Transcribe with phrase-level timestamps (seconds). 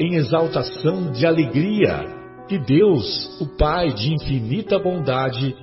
[0.00, 2.06] em exaltação de alegria,
[2.48, 5.54] que Deus, o Pai de infinita bondade,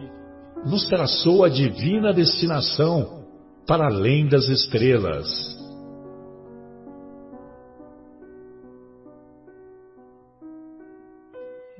[0.64, 3.26] nos traçou a divina destinação
[3.66, 5.28] para além das estrelas.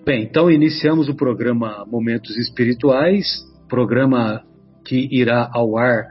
[0.04, 3.28] Bem, então iniciamos o programa Momentos Espirituais,
[3.70, 4.42] programa
[4.84, 6.06] que irá ao ar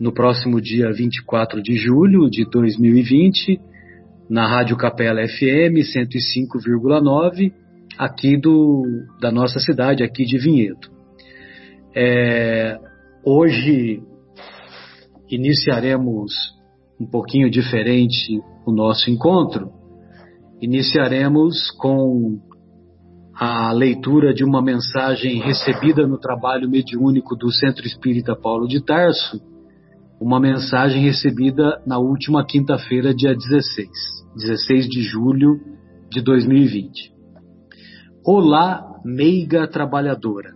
[0.00, 3.60] no próximo dia 24 de julho de 2020,
[4.28, 7.52] na Rádio Capela FM 105,9,
[7.98, 8.82] aqui do,
[9.20, 10.88] da nossa cidade, aqui de Vinhedo.
[11.94, 12.78] É,
[13.24, 14.02] hoje
[15.30, 16.32] iniciaremos
[17.00, 19.70] um pouquinho diferente o nosso encontro.
[20.60, 22.40] Iniciaremos com
[23.34, 29.40] a leitura de uma mensagem recebida no trabalho mediúnico do Centro Espírita Paulo de Tarso,
[30.24, 33.90] uma mensagem recebida na última quinta-feira, dia 16,
[34.34, 35.60] 16 de julho
[36.10, 37.12] de 2020.
[38.24, 40.54] Olá, meiga trabalhadora.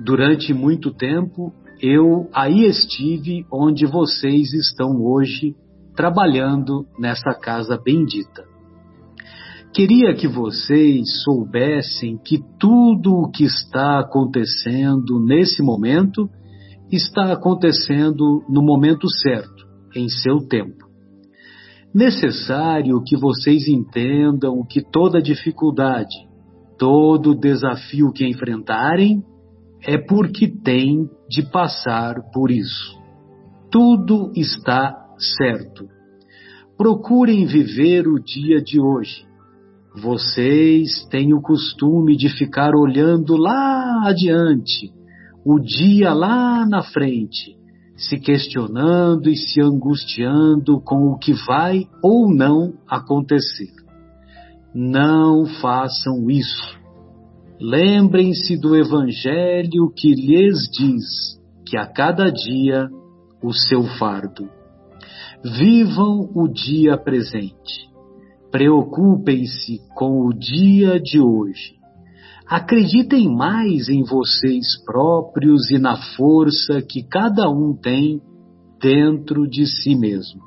[0.00, 5.56] Durante muito tempo eu aí estive onde vocês estão hoje,
[5.96, 8.44] trabalhando nessa casa bendita.
[9.74, 16.30] Queria que vocês soubessem que tudo o que está acontecendo nesse momento
[16.90, 20.86] está acontecendo no momento certo, em seu tempo.
[21.94, 26.14] Necessário que vocês entendam que toda dificuldade,
[26.78, 29.22] todo desafio que enfrentarem
[29.82, 32.96] é porque tem de passar por isso.
[33.70, 34.94] Tudo está
[35.38, 35.86] certo.
[36.76, 39.28] Procurem viver o dia de hoje
[40.00, 44.92] vocês têm o costume de ficar olhando lá adiante,
[45.48, 47.56] o dia lá na frente,
[47.96, 53.72] se questionando e se angustiando com o que vai ou não acontecer.
[54.74, 56.78] Não façam isso.
[57.60, 62.88] Lembrem-se do Evangelho que lhes diz que a cada dia
[63.42, 64.48] o seu fardo.
[65.42, 67.88] Vivam o dia presente
[68.50, 71.77] Preocupem-se com o dia de hoje.
[72.50, 78.22] Acreditem mais em vocês próprios e na força que cada um tem
[78.80, 80.40] dentro de si mesmo.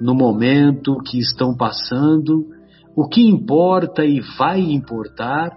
[0.00, 2.44] No momento que estão passando,
[2.96, 5.52] o que importa e vai importar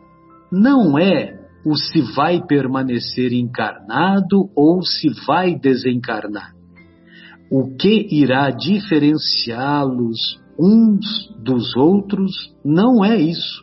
[0.51, 6.53] não é o se vai permanecer encarnado ou se vai desencarnar.
[7.50, 12.31] O que irá diferenciá-los uns dos outros
[12.63, 13.62] não é isso.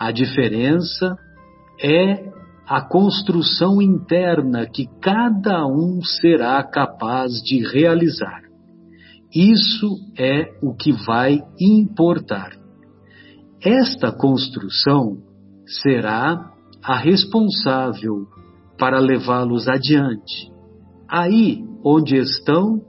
[0.00, 1.14] A diferença
[1.78, 2.32] é
[2.66, 8.40] a construção interna que cada um será capaz de realizar.
[9.34, 12.52] Isso é o que vai importar.
[13.62, 15.18] Esta construção
[15.82, 16.50] será
[16.82, 18.26] a responsável
[18.78, 20.50] para levá-los adiante,
[21.06, 22.80] aí onde estão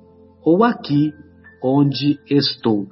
[0.45, 1.11] ou aqui
[1.61, 2.87] onde estou.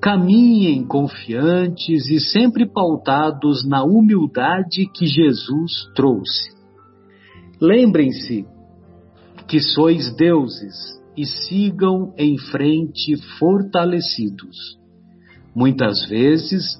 [0.00, 6.56] Caminhem confiantes e sempre pautados na humildade que Jesus trouxe.
[7.60, 8.46] Lembrem-se
[9.48, 10.74] que sois deuses
[11.16, 14.78] e sigam em frente fortalecidos.
[15.52, 16.78] Muitas vezes,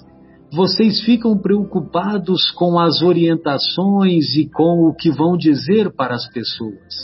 [0.53, 6.94] vocês ficam preocupados com as orientações e com o que vão dizer para as pessoas.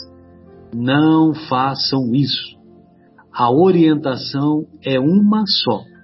[0.73, 2.55] Não façam isso.
[3.33, 5.94] A orientação é uma só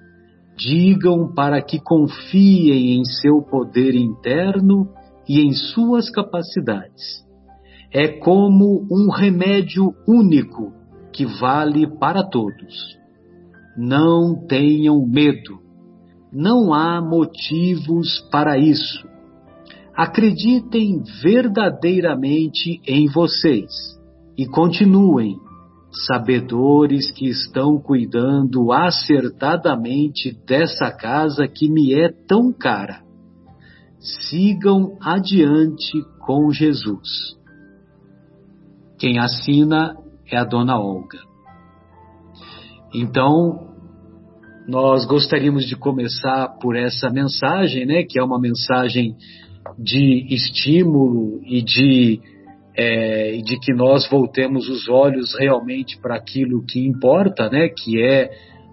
[0.62, 4.88] digam para que confiem em seu poder interno
[5.28, 7.26] e em suas capacidades.
[7.92, 10.72] É como um remédio único
[11.12, 12.98] que vale para todos.
[13.78, 15.60] Não tenham medo.
[16.32, 19.10] Não há motivos para isso.
[19.94, 23.70] acreditem verdadeiramente em vocês
[24.38, 25.38] e continuem,
[25.92, 33.02] sabedores que estão cuidando acertadamente dessa casa que me é tão cara.
[34.00, 37.38] Sigam adiante com Jesus.
[38.98, 39.96] Quem assina
[40.32, 41.20] é a dona Olga.
[42.94, 43.72] Então,
[44.68, 49.16] nós gostaríamos de começar por essa mensagem, né, que é uma mensagem
[49.78, 52.22] de estímulo e de,
[52.76, 58.30] é, de que nós voltemos os olhos realmente para aquilo que importa, né, que é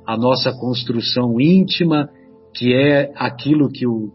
[0.07, 2.09] a nossa construção íntima,
[2.55, 4.13] que é aquilo que o,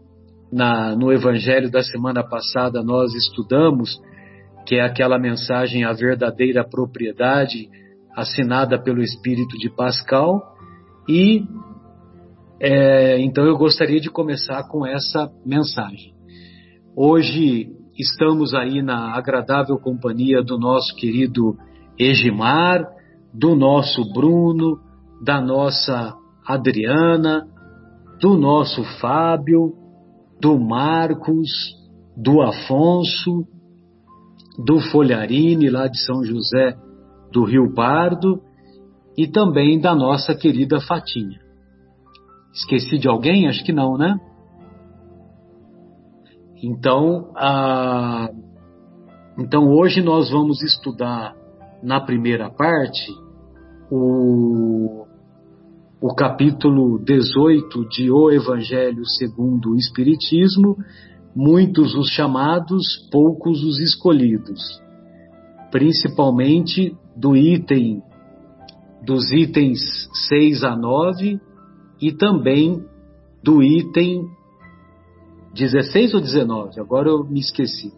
[0.52, 4.00] na, no Evangelho da semana passada nós estudamos,
[4.66, 7.68] que é aquela mensagem, a verdadeira propriedade,
[8.16, 10.42] assinada pelo Espírito de Pascal,
[11.08, 11.42] e
[12.60, 16.14] é, então eu gostaria de começar com essa mensagem.
[16.96, 17.68] Hoje
[17.98, 21.56] estamos aí na agradável companhia do nosso querido
[21.98, 22.84] Egimar,
[23.32, 24.78] do nosso Bruno,
[25.22, 26.14] da nossa
[26.46, 27.46] Adriana,
[28.20, 29.72] do nosso Fábio,
[30.40, 31.50] do Marcos,
[32.16, 33.46] do Afonso,
[34.58, 36.76] do Folharini, lá de São José
[37.32, 38.40] do Rio Pardo,
[39.18, 41.40] e também da nossa querida Fatinha.
[42.52, 43.48] Esqueci de alguém?
[43.48, 44.16] Acho que não, né?
[46.66, 48.30] Então, a...
[49.38, 51.36] então hoje nós vamos estudar
[51.82, 53.12] na primeira parte
[53.90, 55.04] o,
[56.00, 60.78] o capítulo 18 de O Evangelho segundo o Espiritismo,
[61.36, 62.82] muitos os chamados,
[63.12, 64.62] poucos os escolhidos,
[65.70, 68.02] principalmente do item
[69.04, 69.80] dos itens
[70.30, 71.38] 6 a 9
[72.00, 72.82] e também
[73.42, 74.24] do item
[75.54, 76.80] 16 ou 19?
[76.80, 77.92] Agora eu me esqueci.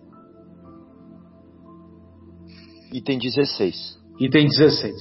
[2.92, 3.98] Item 16.
[4.20, 4.94] Item 16.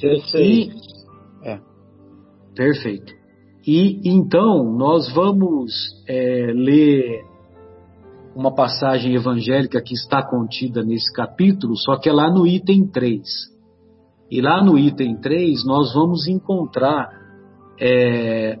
[0.00, 0.34] 16.
[0.34, 0.70] E,
[1.48, 1.60] é.
[2.54, 3.12] Perfeito.
[3.66, 5.72] E então nós vamos
[6.08, 7.24] é, ler
[8.34, 13.22] uma passagem evangélica que está contida nesse capítulo, só que é lá no item 3.
[14.30, 17.08] E lá no item 3 nós vamos encontrar
[17.80, 18.58] é,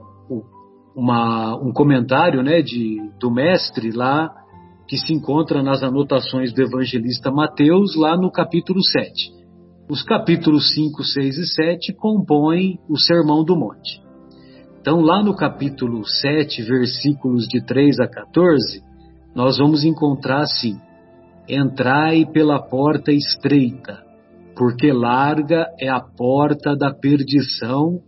[0.96, 4.32] uma, um comentário né, de, do mestre lá,
[4.88, 9.30] que se encontra nas anotações do evangelista Mateus, lá no capítulo 7.
[9.90, 14.00] Os capítulos 5, 6 e 7 compõem o Sermão do Monte.
[14.80, 18.82] Então, lá no capítulo 7, versículos de 3 a 14,
[19.34, 20.80] nós vamos encontrar assim:
[21.48, 24.02] Entrai pela porta estreita,
[24.56, 28.00] porque larga é a porta da perdição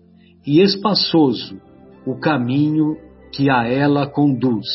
[0.46, 1.68] e espaçoso
[2.09, 2.97] o caminho
[3.31, 4.67] que a ela conduz,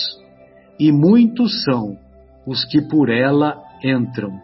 [0.80, 1.98] e muitos são
[2.46, 4.40] os que por ela entram.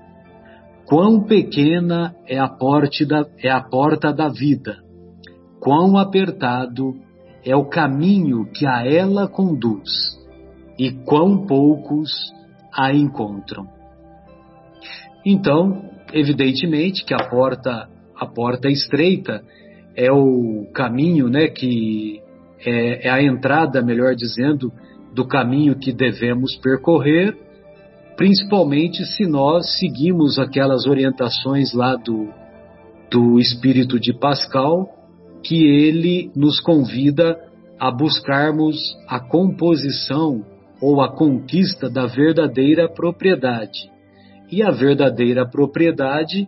[0.88, 4.78] Quão pequena é a, porta da, é a porta da vida,
[5.60, 6.96] quão apertado
[7.46, 10.18] é o caminho que a ela conduz,
[10.76, 12.10] e quão poucos
[12.74, 13.68] a encontram.
[15.24, 19.44] Então, evidentemente que a porta, a porta estreita
[19.96, 22.28] é o caminho, né, que
[22.66, 24.72] é, é a entrada, melhor dizendo,
[25.14, 27.36] do caminho que devemos percorrer,
[28.16, 32.30] principalmente se nós seguimos aquelas orientações lá do,
[33.10, 34.90] do Espírito de Pascal,
[35.44, 37.38] que ele nos convida
[37.80, 40.46] a buscarmos a composição
[40.82, 43.90] ou a conquista da verdadeira propriedade.
[44.52, 46.48] E a verdadeira propriedade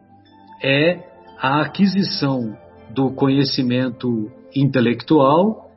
[0.62, 1.00] é
[1.40, 2.58] a aquisição
[2.94, 5.71] do conhecimento intelectual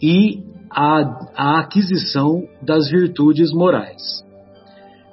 [0.00, 4.24] e a, a aquisição das virtudes morais.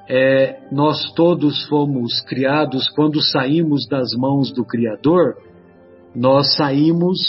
[0.08, 5.36] É, nós todos fomos criados, quando saímos das mãos do Criador,
[6.15, 7.20] nós saímos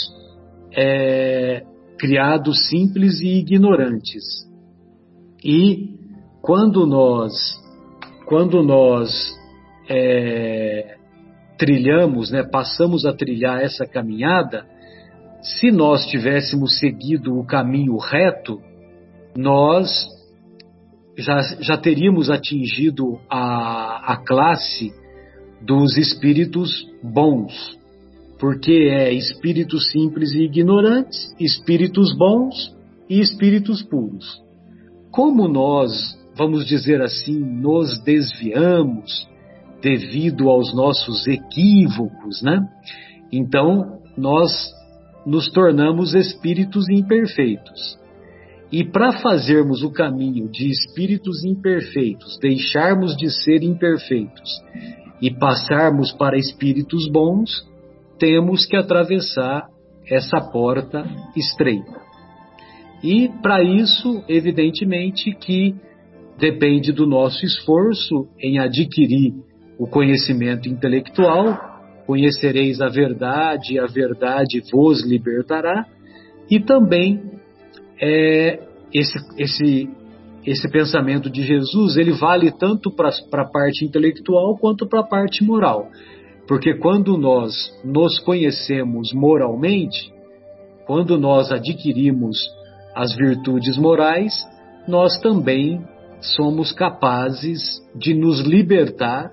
[0.72, 1.64] é,
[1.98, 4.46] criados simples e ignorantes.
[5.42, 5.96] E
[6.42, 7.32] quando nós,
[8.26, 9.10] quando nós
[9.88, 10.96] é,
[11.58, 14.66] trilhamos, né, passamos a trilhar essa caminhada,
[15.46, 18.60] se nós tivéssemos seguido o caminho reto,
[19.36, 19.88] nós
[21.16, 24.92] já, já teríamos atingido a, a classe
[25.62, 27.78] dos espíritos bons,
[28.40, 32.74] porque é espíritos simples e ignorantes, espíritos bons
[33.08, 34.42] e espíritos puros.
[35.12, 39.28] Como nós, vamos dizer assim, nos desviamos
[39.80, 42.68] devido aos nossos equívocos, né?
[43.32, 44.75] Então, nós
[45.26, 47.98] nos tornamos espíritos imperfeitos.
[48.70, 54.50] E para fazermos o caminho de espíritos imperfeitos, deixarmos de ser imperfeitos
[55.20, 57.50] e passarmos para espíritos bons,
[58.18, 59.68] temos que atravessar
[60.08, 61.04] essa porta
[61.36, 62.06] estreita.
[63.02, 65.74] E para isso, evidentemente, que
[66.38, 69.34] depende do nosso esforço em adquirir
[69.78, 71.75] o conhecimento intelectual,
[72.06, 75.86] conhecereis a verdade, a verdade vos libertará,
[76.50, 77.20] e também
[78.00, 78.60] é,
[78.94, 79.90] esse, esse,
[80.46, 85.44] esse pensamento de Jesus ele vale tanto para a parte intelectual quanto para a parte
[85.44, 85.88] moral.
[86.46, 87.52] Porque quando nós
[87.84, 90.12] nos conhecemos moralmente,
[90.86, 92.38] quando nós adquirimos
[92.94, 94.32] as virtudes morais,
[94.86, 95.84] nós também
[96.20, 97.60] somos capazes
[97.94, 99.32] de nos libertar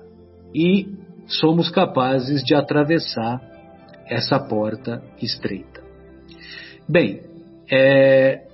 [0.54, 0.86] e
[1.26, 3.40] somos capazes de atravessar
[4.06, 5.82] essa porta estreita.
[6.88, 7.22] Bem,
[7.70, 8.46] é,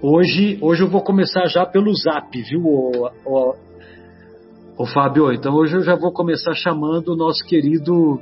[0.00, 3.54] hoje, hoje eu vou começar já pelo zap, viu, o, o,
[4.78, 5.32] o Fábio?
[5.32, 8.20] Então hoje eu já vou começar chamando o nosso querido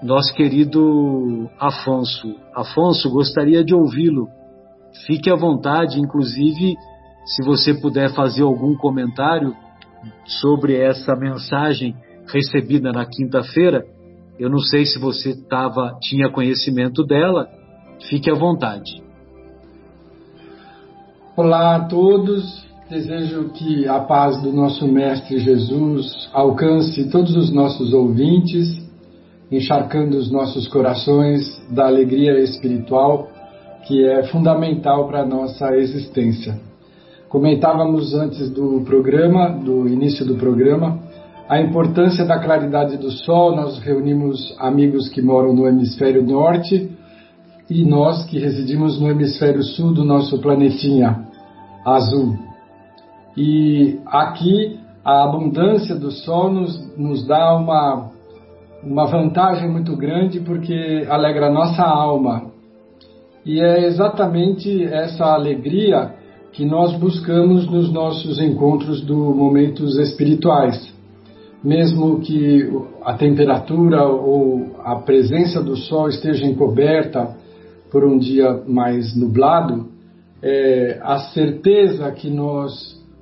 [0.00, 2.36] nosso querido Afonso.
[2.54, 4.28] Afonso, gostaria de ouvi-lo.
[5.06, 6.76] Fique à vontade, inclusive,
[7.24, 9.56] se você puder fazer algum comentário
[10.24, 11.96] sobre essa mensagem
[12.32, 13.84] recebida na quinta-feira.
[14.38, 17.48] Eu não sei se você tava, tinha conhecimento dela.
[18.08, 19.02] Fique à vontade.
[21.36, 22.66] Olá a todos.
[22.88, 28.88] Desejo que a paz do nosso Mestre Jesus alcance todos os nossos ouvintes
[29.50, 33.28] encharcando os nossos corações da alegria espiritual
[33.86, 36.58] que é fundamental para a nossa existência.
[37.28, 40.98] Comentávamos antes do programa, do início do programa,
[41.48, 43.56] a importância da claridade do sol.
[43.56, 46.90] Nós reunimos amigos que moram no hemisfério norte
[47.70, 51.26] e nós que residimos no hemisfério sul do nosso planetinha
[51.84, 52.36] azul.
[53.36, 58.10] E aqui a abundância do sol nos, nos dá uma
[58.82, 62.50] uma vantagem muito grande porque alegra a nossa alma.
[63.44, 66.14] E é exatamente essa alegria
[66.52, 70.96] que nós buscamos nos nossos encontros do momentos espirituais.
[71.62, 72.70] Mesmo que
[73.02, 77.36] a temperatura ou a presença do sol esteja encoberta
[77.90, 79.88] por um dia mais nublado,
[80.40, 82.72] é, a certeza que nós,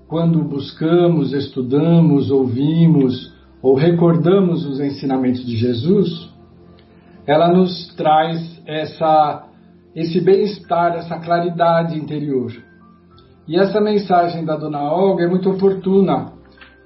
[0.06, 6.30] quando buscamos, estudamos, ouvimos, ou recordamos os ensinamentos de Jesus,
[7.26, 9.48] ela nos traz essa,
[9.94, 12.52] esse bem-estar, essa claridade interior.
[13.48, 16.32] E essa mensagem da Dona Olga é muito oportuna.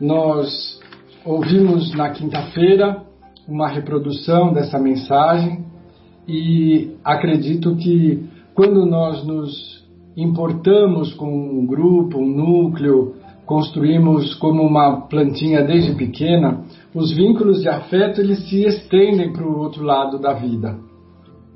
[0.00, 0.80] Nós
[1.30, 3.04] ouvimos na quinta-feira
[3.46, 5.64] uma reprodução dessa mensagem
[6.26, 13.14] e acredito que quando nós nos importamos com um grupo, um núcleo,
[13.46, 19.56] construímos como uma plantinha desde pequena, os vínculos de afeto eles se estendem para o
[19.56, 20.78] outro lado da vida.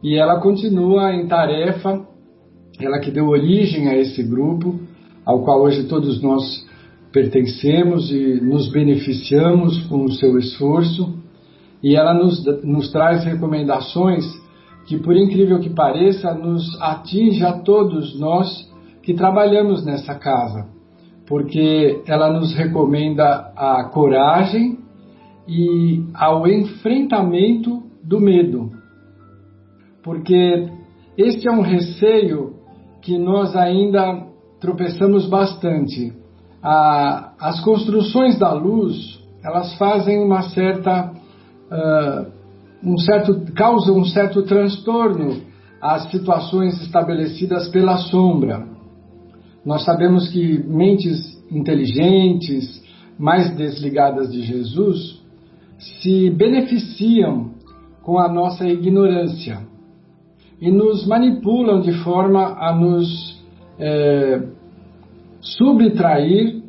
[0.03, 2.01] E ela continua em tarefa,
[2.79, 4.79] ela que deu origem a esse grupo,
[5.25, 6.65] ao qual hoje todos nós
[7.15, 11.15] pertencemos e nos beneficiamos com o seu esforço,
[11.83, 14.25] e ela nos, nos traz recomendações
[14.87, 18.71] que, por incrível que pareça, nos atinge a todos nós
[19.03, 20.75] que trabalhamos nessa casa
[21.27, 24.79] porque ela nos recomenda a coragem
[25.49, 28.71] e ao enfrentamento do medo.
[30.03, 30.69] Porque
[31.17, 32.57] este é um receio
[33.01, 34.27] que nós ainda
[34.61, 36.13] tropeçamos bastante.
[36.65, 41.13] As construções da luz, elas fazem uma certa,
[42.83, 45.43] um certo, causam um certo transtorno
[45.81, 48.67] às situações estabelecidas pela sombra.
[49.65, 51.19] Nós sabemos que mentes
[51.51, 52.83] inteligentes,
[53.19, 55.23] mais desligadas de Jesus,
[55.79, 57.51] se beneficiam
[58.03, 59.61] com a nossa ignorância
[60.61, 63.43] e nos manipulam de forma a nos
[65.45, 66.63] subtrair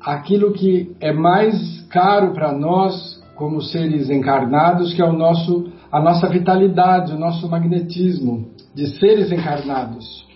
[0.00, 6.00] aquilo que é mais caro para nós como seres encarnados, que é o nosso, a
[6.00, 10.28] nossa vitalidade, o nosso magnetismo de seres encarnados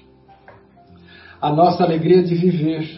[1.43, 2.89] a nossa alegria de viver.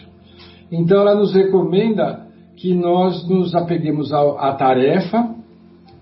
[0.71, 5.33] Então ela nos recomenda que nós nos apeguemos à tarefa,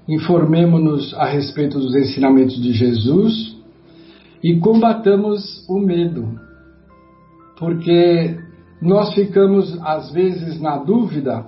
[0.08, 3.58] informemos-nos a respeito dos ensinamentos de Jesus
[4.44, 6.38] e combatamos o medo.
[7.58, 8.38] Porque
[8.84, 11.46] nós ficamos, às vezes, na dúvida,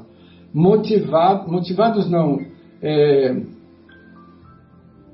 [0.53, 2.39] motivado, motivados não,
[2.81, 3.43] é,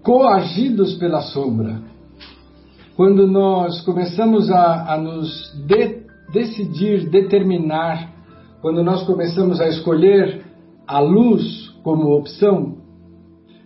[0.04, 1.82] coagidos pela sombra.
[2.96, 6.02] quando nós começamos a, a nos de,
[6.32, 8.12] decidir, determinar,
[8.62, 10.46] quando nós começamos a escolher
[10.86, 12.78] a luz como opção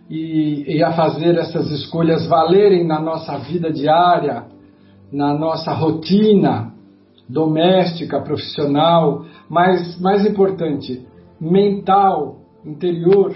[0.08, 4.44] e, e a fazer essas escolhas valerem na nossa vida diária,
[5.12, 6.75] na nossa rotina
[7.28, 11.06] doméstica, profissional, mas mais importante,
[11.40, 13.34] mental, interior,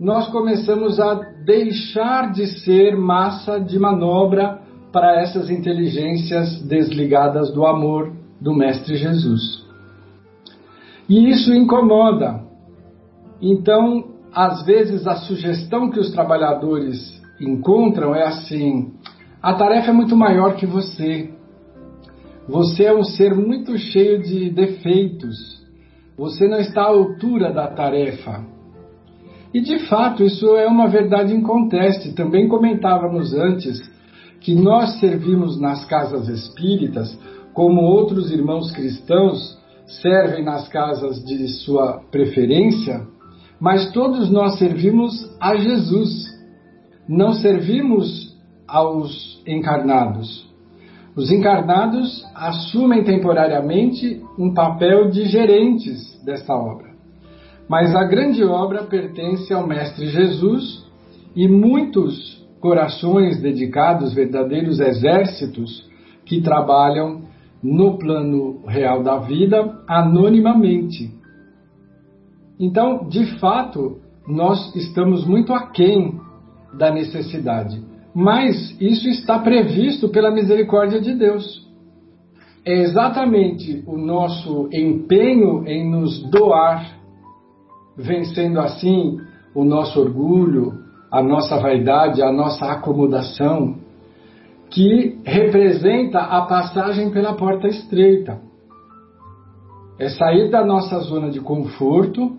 [0.00, 1.14] nós começamos a
[1.44, 4.60] deixar de ser massa de manobra
[4.92, 9.66] para essas inteligências desligadas do amor do Mestre Jesus.
[11.08, 12.42] E isso incomoda.
[13.40, 18.92] Então, às vezes, a sugestão que os trabalhadores encontram é assim:
[19.42, 21.30] a tarefa é muito maior que você.
[22.48, 25.36] Você é um ser muito cheio de defeitos.
[26.16, 28.42] Você não está à altura da tarefa.
[29.52, 32.14] E de fato, isso é uma verdade inconteste.
[32.14, 33.78] Também comentávamos antes
[34.40, 37.18] que nós servimos nas casas espíritas,
[37.52, 39.58] como outros irmãos cristãos
[40.00, 43.06] servem nas casas de sua preferência,
[43.60, 46.26] mas todos nós servimos a Jesus.
[47.06, 48.34] Não servimos
[48.66, 50.47] aos encarnados.
[51.18, 56.90] Os encarnados assumem temporariamente um papel de gerentes desta obra.
[57.68, 60.86] Mas a grande obra pertence ao Mestre Jesus
[61.34, 65.90] e muitos corações dedicados, verdadeiros exércitos
[66.24, 67.22] que trabalham
[67.60, 71.12] no plano real da vida anonimamente.
[72.60, 76.20] Então, de fato, nós estamos muito aquém
[76.74, 77.87] da necessidade,
[78.20, 81.64] mas isso está previsto pela misericórdia de Deus.
[82.64, 86.98] É exatamente o nosso empenho em nos doar,
[87.96, 89.20] vencendo assim
[89.54, 90.80] o nosso orgulho,
[91.12, 93.76] a nossa vaidade, a nossa acomodação,
[94.68, 98.40] que representa a passagem pela porta estreita.
[99.96, 102.36] É sair da nossa zona de conforto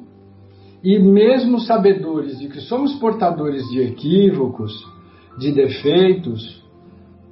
[0.83, 4.98] e, mesmo sabedores de que somos portadores de equívocos,
[5.39, 6.63] de defeitos,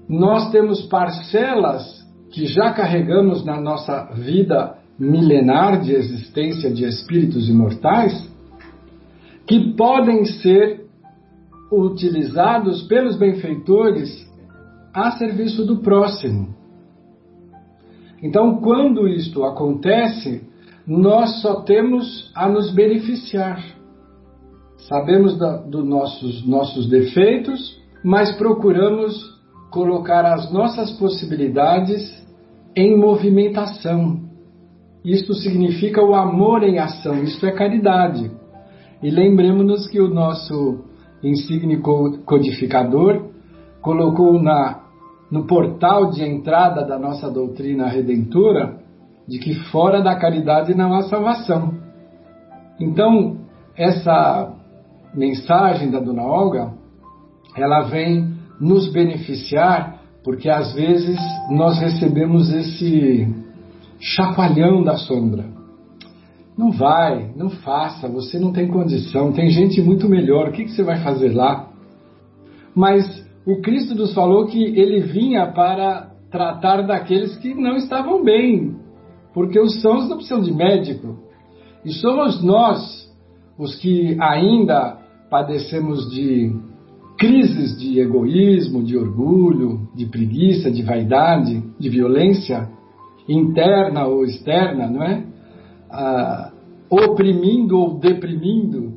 [0.07, 8.27] nós temos parcelas que já carregamos na nossa vida milenar de existência de espíritos imortais
[9.45, 10.87] que podem ser
[11.71, 14.27] utilizados pelos benfeitores
[14.93, 16.55] a serviço do próximo.
[18.23, 20.41] Então, quando isto acontece,
[20.87, 23.63] nós só temos a nos beneficiar.
[24.87, 27.76] Sabemos dos do nossos, nossos defeitos,
[28.07, 29.37] mas procuramos
[29.69, 32.25] colocar as nossas possibilidades
[32.73, 34.21] em movimentação.
[35.03, 38.31] Isto significa o amor em ação, isto é caridade.
[39.03, 40.85] E lembremos-nos que o nosso
[41.21, 41.81] insigne
[42.25, 43.25] codificador,
[43.81, 44.83] colocou na,
[45.29, 48.79] no portal de entrada da nossa doutrina redentora
[49.27, 51.73] de que fora da caridade não há salvação.
[52.79, 53.39] Então,
[53.75, 54.53] essa
[55.13, 56.86] mensagem da Dona Olga,
[57.57, 61.17] ela vem nos beneficiar, porque às vezes
[61.49, 63.27] nós recebemos esse
[63.99, 65.45] chacoalhão da sombra.
[66.57, 70.71] Não vai, não faça, você não tem condição, tem gente muito melhor, o que, que
[70.71, 71.69] você vai fazer lá?
[72.75, 73.05] Mas
[73.45, 78.75] o Cristo nos falou que ele vinha para tratar daqueles que não estavam bem,
[79.33, 81.17] porque os sãos não precisam de médico.
[81.85, 83.07] E somos nós
[83.57, 84.97] os que ainda
[85.29, 86.53] padecemos de
[87.17, 92.69] crises de egoísmo, de orgulho, de preguiça, de vaidade, de violência
[93.27, 95.23] interna ou externa, não é?
[95.89, 96.51] ah,
[96.89, 98.93] oprimindo ou deprimindo,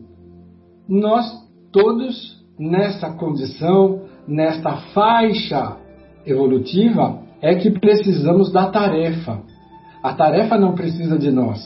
[0.88, 1.26] nós
[1.72, 5.76] todos nessa condição, nesta faixa
[6.26, 9.40] evolutiva, é que precisamos da tarefa.
[10.02, 11.60] A tarefa não precisa de nós,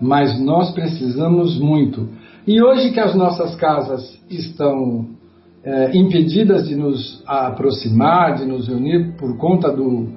[0.00, 2.08] mas nós precisamos muito.
[2.46, 5.17] E hoje que as nossas casas estão
[5.64, 10.08] é, impedidas de nos aproximar, de nos reunir por conta do,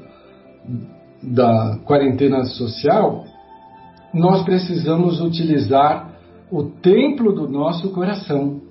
[1.21, 3.25] da quarentena social,
[4.13, 6.11] nós precisamos utilizar
[6.51, 8.61] o templo do nosso coração.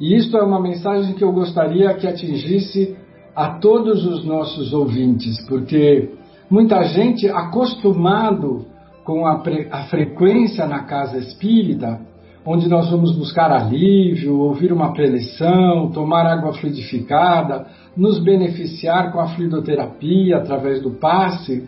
[0.00, 2.96] E isto é uma mensagem que eu gostaria que atingisse
[3.34, 6.10] a todos os nossos ouvintes, porque
[6.48, 8.66] muita gente acostumado
[9.04, 12.00] com a, a frequência na casa espírita,
[12.46, 19.28] onde nós vamos buscar alívio, ouvir uma preleção, tomar água fluidificada, nos beneficiar com a
[19.28, 21.66] fluidoterapia através do passe,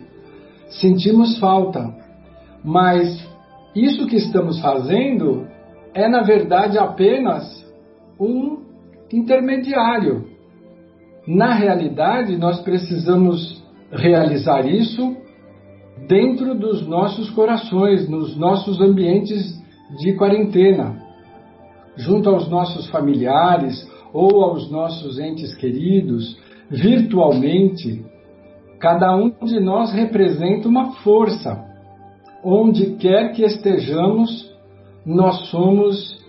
[0.69, 1.95] sentimos falta
[2.63, 3.25] mas
[3.73, 5.47] isso que estamos fazendo
[5.93, 7.65] é, na verdade, apenas
[8.19, 8.65] um
[9.11, 10.25] intermediário.
[11.25, 15.15] na realidade, nós precisamos realizar isso
[16.07, 19.57] dentro dos nossos corações, nos nossos ambientes
[19.99, 21.01] de quarentena,
[21.95, 26.37] junto aos nossos familiares ou aos nossos entes queridos,
[26.69, 28.05] virtualmente.
[28.79, 31.65] Cada um de nós representa uma força.
[32.43, 34.51] Onde quer que estejamos,
[35.05, 36.25] nós somos,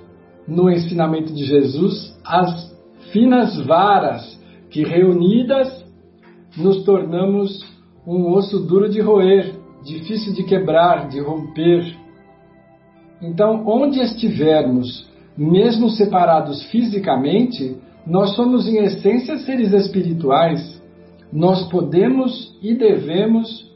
[0.47, 2.75] no ensinamento de Jesus, as
[3.13, 4.39] finas varas
[4.71, 5.85] que reunidas
[6.57, 7.65] nos tornamos
[8.07, 11.98] um osso duro de roer, difícil de quebrar, de romper.
[13.21, 17.77] Então, onde estivermos, mesmo separados fisicamente,
[18.07, 20.83] nós somos em essência seres espirituais.
[21.33, 23.69] Nós podemos e devemos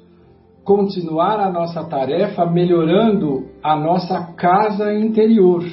[0.65, 5.65] continuar a nossa tarefa melhorando a nossa casa interior.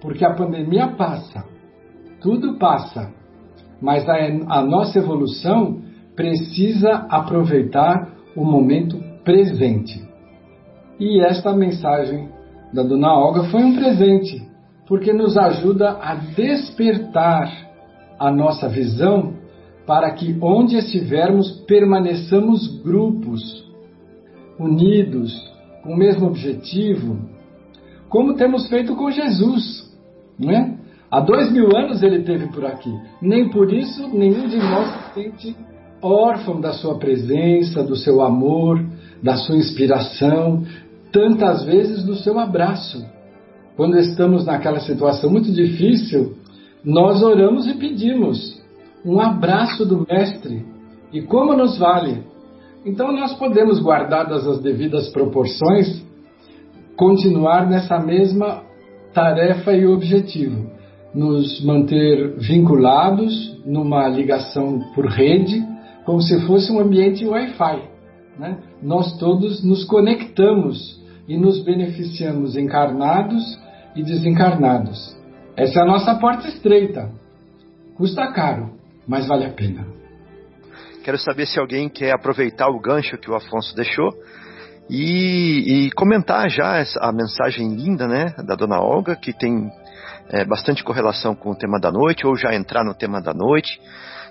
[0.00, 1.44] Porque a pandemia passa,
[2.20, 3.14] tudo passa
[3.80, 4.14] mas a,
[4.48, 5.82] a nossa evolução
[6.14, 10.06] precisa aproveitar o momento presente.
[10.98, 12.28] E esta mensagem
[12.72, 14.42] da Dona Olga foi um presente,
[14.86, 17.50] porque nos ajuda a despertar
[18.18, 19.34] a nossa visão
[19.86, 23.64] para que onde estivermos permaneçamos grupos,
[24.58, 25.32] unidos,
[25.82, 27.18] com o mesmo objetivo,
[28.08, 29.86] como temos feito com Jesus,
[30.38, 30.76] não é?
[31.10, 32.92] Há dois mil anos ele teve por aqui.
[33.22, 35.56] Nem por isso nenhum de nós se sente
[36.02, 38.84] órfão da sua presença, do seu amor,
[39.22, 40.62] da sua inspiração,
[41.16, 43.02] tantas vezes do seu abraço.
[43.74, 46.34] Quando estamos naquela situação muito difícil,
[46.84, 48.62] nós oramos e pedimos
[49.02, 50.62] um abraço do Mestre.
[51.10, 52.22] E como nos vale?
[52.84, 56.04] Então nós podemos, guardadas as devidas proporções,
[56.98, 58.62] continuar nessa mesma
[59.14, 60.70] tarefa e objetivo
[61.14, 65.66] nos manter vinculados numa ligação por rede,
[66.04, 67.82] como se fosse um ambiente Wi-Fi.
[68.38, 68.58] Né?
[68.82, 73.58] Nós todos nos conectamos e nos beneficiamos encarnados
[73.94, 75.16] e desencarnados.
[75.56, 77.10] Essa é a nossa porta estreita.
[77.96, 78.72] Custa caro,
[79.06, 79.86] mas vale a pena.
[81.02, 84.12] Quero saber se alguém quer aproveitar o gancho que o Afonso deixou
[84.90, 89.70] e, e comentar já essa, a mensagem linda né, da dona Olga, que tem
[90.28, 93.80] é, bastante correlação com o tema da noite, ou já entrar no tema da noite,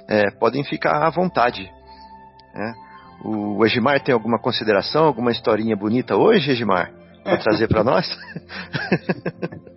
[0.08, 1.70] é, podem ficar à vontade.
[2.54, 2.74] Né?
[3.24, 6.92] O Egimar tem alguma consideração, alguma historinha bonita hoje, Egimar,
[7.24, 8.06] para trazer para nós?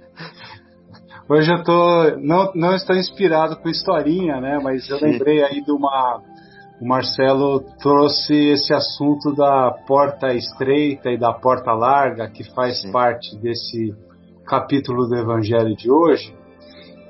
[1.31, 4.59] Hoje eu tô não, não estou inspirado com historinha, né?
[4.63, 5.11] Mas eu Sim.
[5.11, 6.23] lembrei aí de uma
[6.81, 12.93] o Marcelo trouxe esse assunto da porta estreita e da porta larga que faz Sim.
[12.93, 13.95] parte desse
[14.47, 16.35] capítulo do Evangelho de hoje.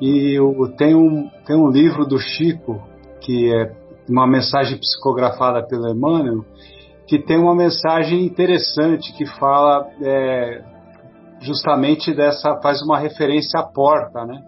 [0.01, 0.39] E
[0.77, 2.83] tem um, tem um livro do Chico,
[3.21, 3.71] que é
[4.09, 6.45] uma mensagem psicografada pelo Emmanuel,
[7.07, 10.63] que tem uma mensagem interessante que fala é,
[11.41, 14.43] justamente dessa, faz uma referência à porta, né?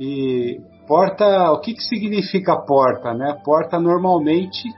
[0.00, 3.38] E porta, o que, que significa porta, né?
[3.44, 4.68] Porta normalmente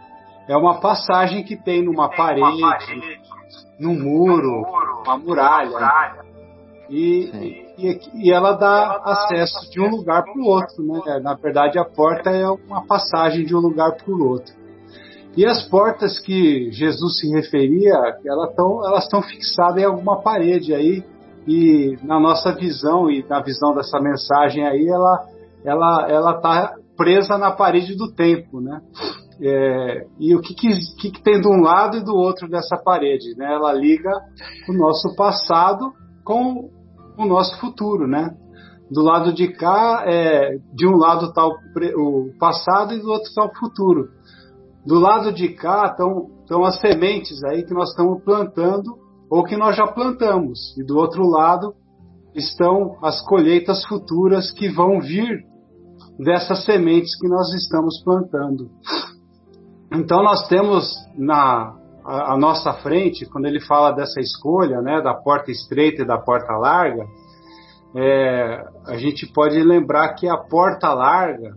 [0.49, 3.21] é uma passagem que tem numa parede,
[3.79, 4.67] num muro,
[5.05, 6.25] uma muralha.
[6.91, 11.21] E, e, e, ela dá acesso de um lugar para o outro, né?
[11.21, 14.55] Na verdade, a porta é uma passagem de um lugar para o outro.
[15.37, 20.75] E as portas que Jesus se referia, elas estão elas estão fixadas em alguma parede
[20.75, 21.03] aí,
[21.47, 25.27] e na nossa visão e na visão dessa mensagem aí, ela
[25.65, 28.81] ela ela está presa na parede do tempo, né?
[29.41, 33.35] É, e o que, que, que, tem de um lado e do outro dessa parede?
[33.37, 33.53] Né?
[33.53, 34.11] Ela liga
[34.69, 35.93] o nosso passado
[36.25, 36.71] com
[37.17, 38.37] o nosso futuro, né?
[38.91, 41.55] Do lado de cá, é, de um lado está o,
[41.97, 44.09] o, passado e do outro está o futuro.
[44.85, 48.99] Do lado de cá estão as sementes aí que nós estamos plantando
[49.31, 50.77] ou que nós já plantamos.
[50.77, 51.75] E do outro lado
[52.35, 55.45] estão as colheitas futuras que vão vir
[56.19, 58.71] dessas sementes que nós estamos plantando.
[59.93, 65.51] Então nós temos na à nossa frente, quando ele fala dessa escolha, né, da porta
[65.51, 67.07] estreita e da porta larga,
[67.95, 71.55] é, a gente pode lembrar que a porta larga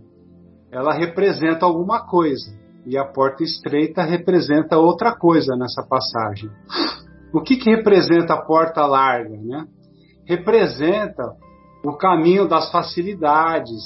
[0.71, 2.51] ela representa alguma coisa
[2.85, 6.49] e a porta estreita representa outra coisa nessa passagem.
[7.33, 9.37] O que, que representa a porta larga?
[9.37, 9.65] Né?
[10.27, 11.23] Representa
[11.83, 13.81] o caminho das facilidades.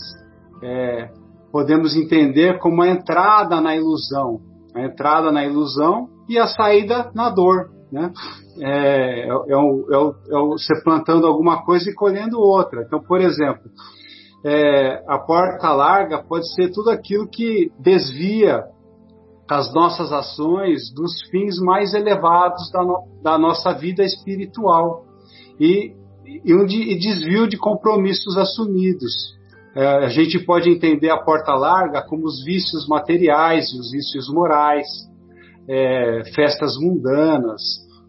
[0.62, 1.10] É,
[1.52, 4.42] podemos entender como a entrada na ilusão.
[4.76, 7.72] A entrada na ilusão e a saída na dor.
[7.92, 8.14] Né?
[8.62, 12.84] É, é, é, o, é, é você plantando alguma coisa e colhendo outra.
[12.86, 13.64] Então, por exemplo,
[14.46, 18.64] é, a porta larga pode ser tudo aquilo que desvia
[19.50, 25.06] as nossas ações dos fins mais elevados da, no, da nossa vida espiritual
[25.60, 25.96] e,
[26.46, 29.34] e um de, e desvio de compromissos assumidos.
[29.76, 34.32] É, a gente pode entender a porta larga como os vícios materiais e os vícios
[34.32, 34.88] morais,
[35.70, 37.62] é, festas mundanas,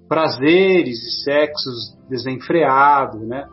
[0.09, 3.47] prazeres e sexos desenfreados, né?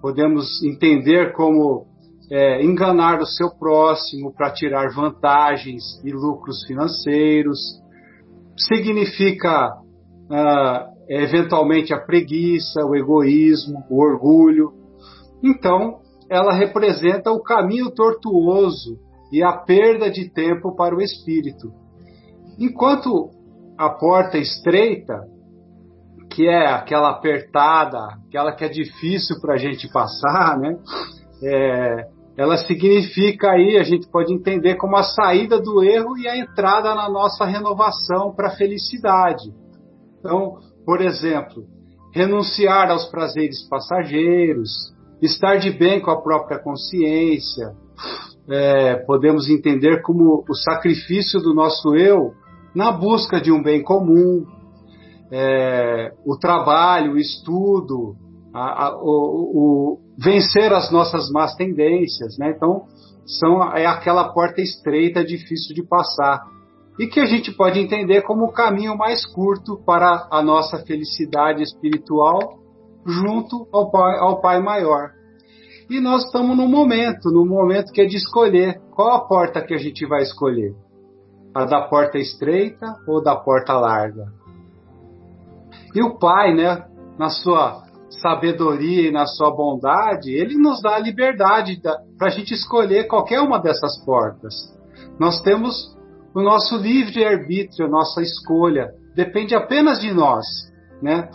[0.00, 1.86] Podemos entender como
[2.30, 7.58] é, enganar o seu próximo para tirar vantagens e lucros financeiros.
[8.56, 9.72] Significa
[10.30, 14.72] ah, eventualmente a preguiça, o egoísmo, o orgulho.
[15.42, 15.98] Então,
[16.30, 18.96] ela representa o caminho tortuoso
[19.32, 21.72] e a perda de tempo para o espírito.
[22.58, 23.30] Enquanto
[23.80, 25.22] a porta estreita,
[26.30, 30.76] que é aquela apertada, aquela que é difícil para a gente passar, né?
[31.42, 36.36] É, ela significa aí, a gente pode entender como a saída do erro e a
[36.36, 39.50] entrada na nossa renovação para a felicidade.
[40.18, 41.64] Então, por exemplo,
[42.12, 44.70] renunciar aos prazeres passageiros,
[45.22, 47.72] estar de bem com a própria consciência,
[48.46, 52.34] é, podemos entender como o sacrifício do nosso eu
[52.74, 54.44] na busca de um bem comum,
[55.32, 58.16] é, o trabalho, o estudo,
[58.52, 62.52] a, a, o, o, vencer as nossas más tendências, né?
[62.56, 62.82] Então,
[63.38, 66.42] são, é aquela porta estreita, difícil de passar.
[66.98, 71.62] E que a gente pode entender como o caminho mais curto para a nossa felicidade
[71.62, 72.58] espiritual
[73.06, 75.10] junto ao Pai, ao pai Maior.
[75.88, 79.74] E nós estamos no momento, no momento que é de escolher qual a porta que
[79.74, 80.74] a gente vai escolher.
[81.54, 84.26] A da porta estreita ou da porta larga?
[85.94, 86.86] E o Pai, né,
[87.18, 91.80] na sua sabedoria e na sua bondade, ele nos dá a liberdade
[92.18, 94.54] para a gente escolher qualquer uma dessas portas.
[95.18, 95.96] Nós temos
[96.34, 100.46] o nosso livre-arbítrio, nossa escolha, depende apenas de nós,
[101.02, 101.28] né?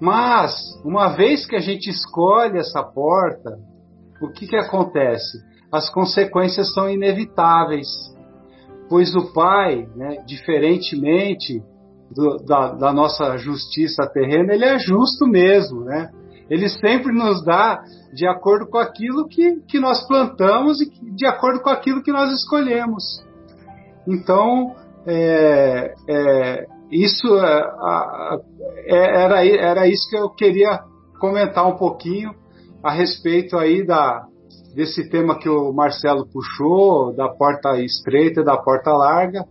[0.00, 0.54] Mas,
[0.84, 3.58] uma vez que a gente escolhe essa porta,
[4.20, 5.38] o que, que acontece?
[5.70, 7.88] As consequências são inevitáveis,
[8.92, 11.62] pois o Pai, né, diferentemente
[12.14, 16.10] do, da, da, nossa justiça terrena, ele é justo mesmo, né?
[16.50, 21.62] Ele sempre nos dá de acordo com aquilo que, que nós plantamos e de acordo
[21.62, 23.24] com aquilo que nós escolhemos.
[24.06, 24.76] Então,
[25.06, 27.70] é, é, isso é,
[28.88, 30.80] é, era, era isso que eu queria
[31.18, 32.34] comentar um pouquinho
[32.84, 34.26] a respeito aí da,
[34.74, 39.44] desse tema que o Marcelo puxou, da porta estreita e da porta larga.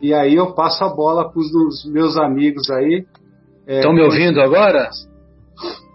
[0.00, 3.04] E aí eu passo a bola para os meus amigos aí.
[3.66, 4.90] Estão é, me ouvindo agora?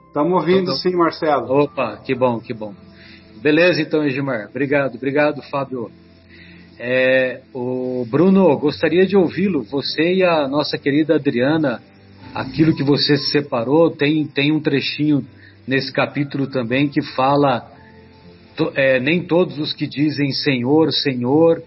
[0.08, 1.64] Estamos ouvindo então, sim, Marcelo.
[1.64, 2.74] Opa, que bom, que bom.
[3.42, 4.48] Beleza então, Edmar.
[4.50, 5.90] Obrigado, obrigado, Fábio.
[6.80, 9.64] É, o Bruno, gostaria de ouvi-lo.
[9.64, 11.82] Você e a nossa querida Adriana,
[12.34, 15.26] aquilo que você se separou, tem, tem um trechinho
[15.68, 17.75] nesse capítulo também que fala:
[18.56, 21.62] to, é, nem todos os que dizem Senhor, Senhor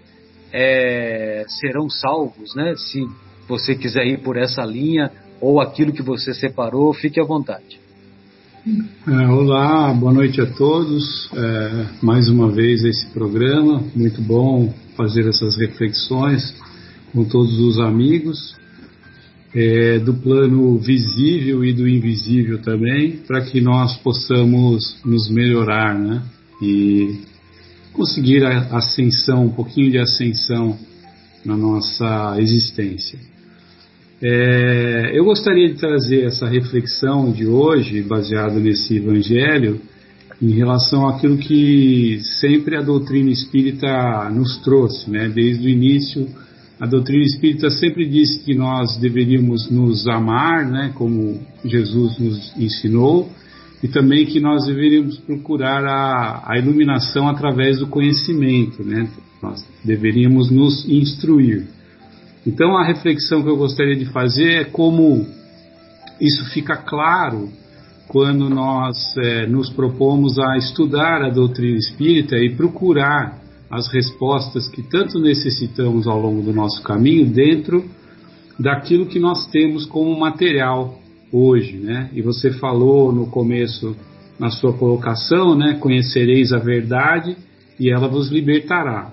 [0.53, 2.75] é, serão salvos, né?
[2.77, 3.07] Se
[3.49, 7.81] você quiser ir por essa linha ou aquilo que você separou, fique à vontade.
[9.07, 11.31] É, olá, boa noite a todos.
[11.33, 16.55] É, mais uma vez esse programa, muito bom fazer essas reflexões
[17.13, 18.57] com todos os amigos,
[19.55, 26.23] é, do plano visível e do invisível também, para que nós possamos nos melhorar, né?
[26.63, 27.21] E
[27.93, 30.79] conseguir a ascensão, um pouquinho de ascensão
[31.45, 33.19] na nossa existência.
[34.21, 39.81] É, eu gostaria de trazer essa reflexão de hoje, baseada nesse evangelho,
[40.41, 45.29] em relação àquilo que sempre a doutrina espírita nos trouxe, né?
[45.29, 46.29] Desde o início,
[46.81, 50.93] a doutrina espírita sempre disse que nós deveríamos nos amar, né?
[50.95, 53.29] Como Jesus nos ensinou,
[53.83, 59.09] e também que nós deveríamos procurar a, a iluminação através do conhecimento, né?
[59.43, 61.67] Nós deveríamos nos instruir.
[62.47, 65.27] Então a reflexão que eu gostaria de fazer é como
[66.21, 67.49] isso fica claro
[68.09, 73.39] quando nós é, nos propomos a estudar a doutrina espírita e procurar
[73.71, 77.85] as respostas que tanto necessitamos ao longo do nosso caminho dentro
[78.59, 80.99] daquilo que nós temos como material
[81.33, 82.11] hoje, né?
[82.13, 83.97] E você falou no começo
[84.39, 85.77] na sua colocação, né?
[85.81, 87.37] Conhecereis a verdade
[87.79, 89.13] e ela vos libertará.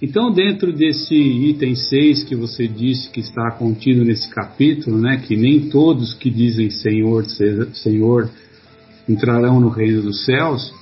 [0.00, 5.34] Então, dentro desse item 6 que você disse que está contido nesse capítulo, né, que
[5.34, 7.24] nem todos que dizem Senhor,
[7.72, 8.28] Senhor
[9.08, 10.72] entrarão no reino dos céus,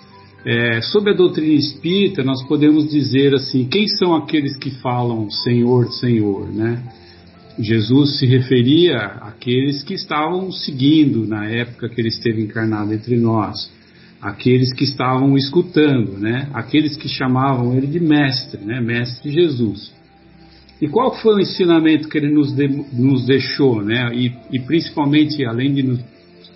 [0.46, 5.90] É, sobre a doutrina espírita, nós podemos dizer assim: quem são aqueles que falam Senhor,
[5.92, 6.83] Senhor, né?
[7.58, 13.70] Jesus se referia àqueles que estavam seguindo na época que ele esteve encarnado entre nós,
[14.20, 16.48] aqueles que estavam escutando, né?
[16.52, 18.80] Aqueles que chamavam ele de mestre, né?
[18.80, 19.92] Mestre Jesus.
[20.80, 24.10] E qual foi o ensinamento que ele nos, de, nos deixou, né?
[24.14, 26.00] E, e, principalmente, além de nos,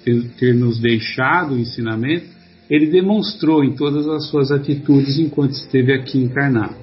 [0.05, 2.27] ter, ter nos deixado o ensinamento,
[2.69, 6.75] ele demonstrou em todas as suas atitudes enquanto esteve aqui encarnado.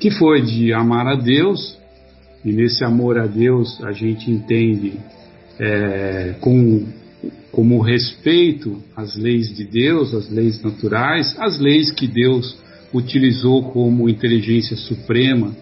[0.00, 1.78] Que foi de amar a Deus,
[2.44, 4.94] e nesse amor a Deus a gente entende
[5.58, 6.86] é, com,
[7.50, 12.56] como respeito às leis de Deus, às leis naturais, as leis que Deus
[12.92, 15.52] utilizou como inteligência suprema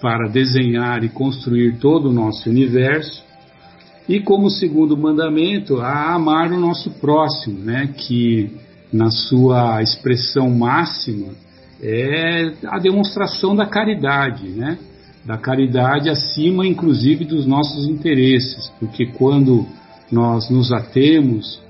[0.00, 3.22] para desenhar e construir todo o nosso universo.
[4.08, 8.50] E como segundo mandamento, a amar o nosso próximo, né, que
[8.92, 11.28] na sua expressão máxima
[11.80, 14.78] é a demonstração da caridade, né,
[15.24, 19.66] da caridade acima inclusive dos nossos interesses, porque quando
[20.10, 21.60] nós nos atemos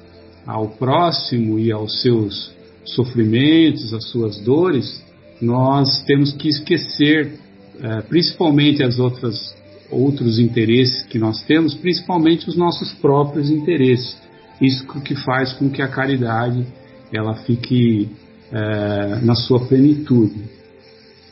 [0.47, 2.53] ao próximo e aos seus
[2.85, 5.05] sofrimentos, às suas dores,
[5.41, 7.39] nós temos que esquecer
[7.83, 9.55] é, principalmente as outras
[9.91, 14.17] outros interesses que nós temos, principalmente os nossos próprios interesses.
[14.61, 16.65] Isso que faz com que a caridade
[17.13, 18.09] ela fique
[18.53, 20.45] é, na sua plenitude.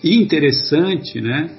[0.02, 1.50] E interessante, né,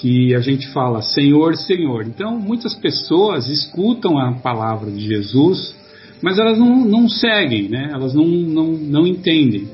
[0.00, 2.06] que a gente fala Senhor, Senhor.
[2.06, 5.74] Então, muitas pessoas escutam a palavra de Jesus,
[6.22, 7.90] mas elas não, não seguem, né?
[7.92, 9.68] Elas não, não, não entendem.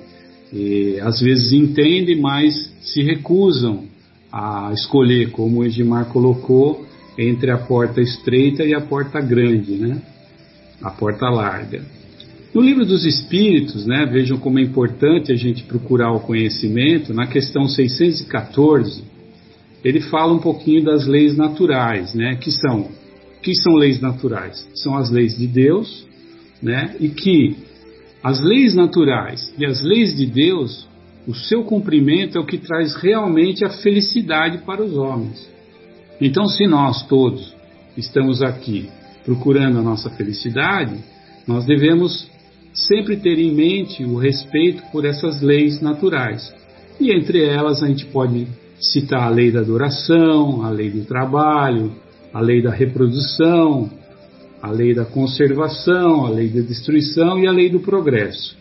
[0.53, 3.85] E, às vezes entendem, mas se recusam
[4.33, 6.85] a escolher, como o Edmar colocou,
[7.19, 10.01] entre a porta estreita e a porta grande, né?
[10.83, 11.83] A porta larga.
[12.53, 17.27] No livro dos Espíritos, né, vejam como é importante a gente procurar o conhecimento, na
[17.27, 19.14] questão 614,
[19.85, 22.89] ele fala um pouquinho das leis naturais, né, que são
[23.43, 24.67] que são leis naturais?
[24.75, 26.07] São as leis de Deus,
[26.63, 27.57] né, e que
[28.23, 30.89] as leis naturais e as leis de Deus
[31.27, 35.49] o seu cumprimento é o que traz realmente a felicidade para os homens.
[36.21, 37.55] Então, se nós todos
[37.97, 38.89] estamos aqui
[39.25, 40.97] procurando a nossa felicidade,
[41.47, 42.29] nós devemos
[42.75, 46.53] sempre ter em mente o respeito por essas leis naturais.
[47.01, 48.47] E entre elas a gente pode
[48.93, 51.93] citar a lei da adoração, a lei do trabalho,
[52.33, 53.91] a lei da reprodução,
[54.61, 58.57] a lei da conservação, a lei da destruição e a lei do progresso.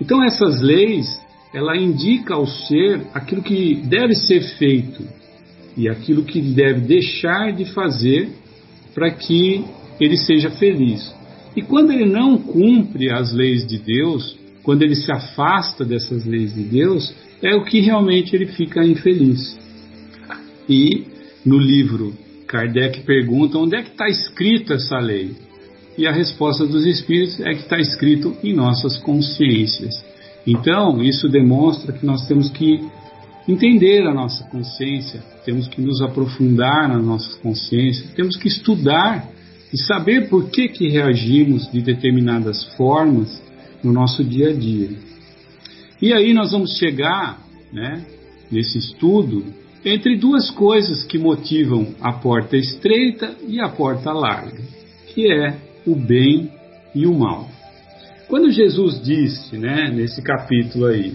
[0.00, 1.06] Então essas leis
[1.52, 5.02] ela indica ao ser aquilo que deve ser feito
[5.76, 8.28] e aquilo que deve deixar de fazer
[8.94, 9.64] para que
[10.00, 11.12] ele seja feliz.
[11.56, 16.54] E quando ele não cumpre as leis de Deus, quando ele se afasta dessas leis
[16.54, 19.58] de Deus, é o que realmente ele fica infeliz.
[20.68, 21.04] E
[21.44, 22.14] no livro,
[22.46, 25.34] Kardec pergunta onde é que está escrita essa lei?
[25.96, 29.94] E a resposta dos Espíritos é que está escrito em nossas consciências.
[30.46, 32.80] Então, isso demonstra que nós temos que
[33.48, 39.28] entender a nossa consciência, temos que nos aprofundar na nossa consciência, temos que estudar
[39.72, 43.42] e saber por que, que reagimos de determinadas formas
[43.82, 44.90] no nosso dia a dia.
[46.00, 47.38] E aí nós vamos chegar,
[47.72, 48.04] né,
[48.50, 49.44] nesse estudo,
[49.84, 54.62] entre duas coisas que motivam a porta estreita e a porta larga,
[55.08, 56.50] que é o bem
[56.94, 57.48] e o mal.
[58.28, 61.14] Quando Jesus disse, né, nesse capítulo aí,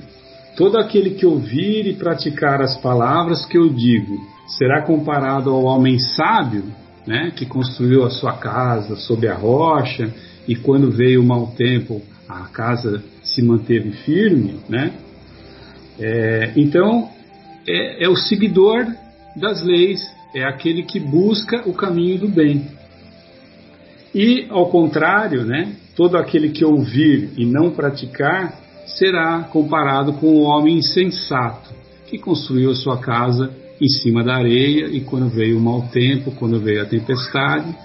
[0.55, 4.17] todo aquele que ouvir e praticar as palavras que eu digo
[4.57, 6.63] será comparado ao homem sábio,
[7.07, 10.13] né, que construiu a sua casa sob a rocha
[10.47, 13.03] e quando veio o mau tempo a casa
[13.35, 14.93] se manteve firme, né?
[15.99, 17.09] É, então
[17.67, 18.87] é, é o seguidor
[19.35, 20.01] das leis,
[20.33, 22.65] é aquele que busca o caminho do bem.
[24.13, 30.43] E ao contrário, né, todo aquele que ouvir e não praticar será comparado com o
[30.43, 31.73] homem insensato
[32.07, 36.31] que construiu a sua casa em cima da areia e quando veio o mau tempo,
[36.31, 37.75] quando veio a tempestade,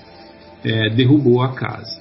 [0.63, 2.00] é, derrubou a casa.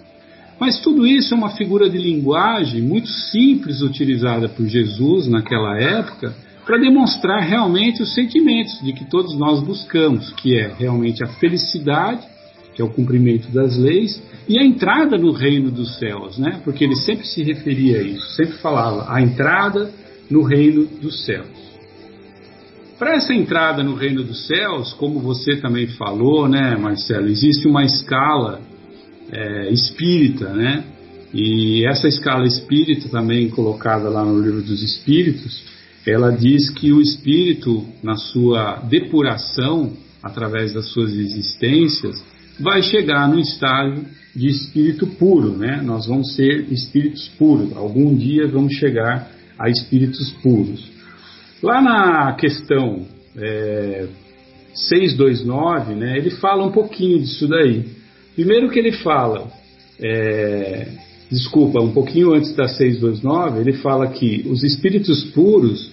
[0.60, 6.36] Mas tudo isso é uma figura de linguagem muito simples utilizada por Jesus naquela época
[6.66, 12.28] para demonstrar realmente os sentimentos de que todos nós buscamos, que é realmente a felicidade,
[12.76, 16.62] que é o cumprimento das leis, e a entrada no reino dos céus, né?
[16.64, 19.92] Porque ele sempre se referia a isso, sempre falava a entrada
[20.30, 21.48] no reino dos céus.
[23.00, 27.84] Para essa entrada no reino dos céus, como você também falou, né, Marcelo, existe uma
[27.84, 28.62] escala
[29.32, 30.84] é, espírita, né?
[31.34, 35.64] E essa escala espírita, também colocada lá no livro dos Espíritos,
[36.06, 42.24] ela diz que o espírito, na sua depuração, através das suas existências,
[42.60, 44.06] vai chegar no estágio
[44.36, 45.82] de espírito puro, né?
[45.84, 47.76] Nós vamos ser espíritos puros.
[47.76, 50.90] Algum dia vamos chegar a espíritos puros.
[51.62, 53.06] Lá na questão
[53.36, 54.08] é,
[54.74, 57.86] 629, né, ele fala um pouquinho disso daí.
[58.36, 59.52] Primeiro que ele fala,
[60.02, 60.88] é,
[61.30, 65.92] desculpa, um pouquinho antes da 629, ele fala que os espíritos puros,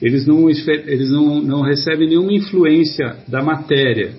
[0.00, 4.12] eles não, eles não, não recebem nenhuma influência da matéria.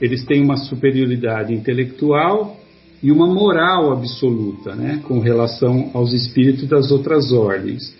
[0.00, 2.58] Eles têm uma superioridade intelectual
[3.02, 7.94] e uma moral absoluta, né, com relação aos espíritos das outras ordens.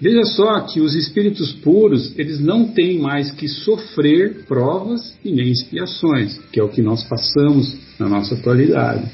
[0.00, 5.50] Veja só que os espíritos puros, eles não têm mais que sofrer provas e nem
[5.50, 9.10] expiações, que é o que nós passamos na nossa atualidade.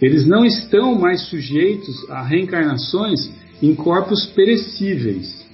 [0.00, 3.30] Eles não estão mais sujeitos a reencarnações
[3.62, 5.44] em corpos perecíveis.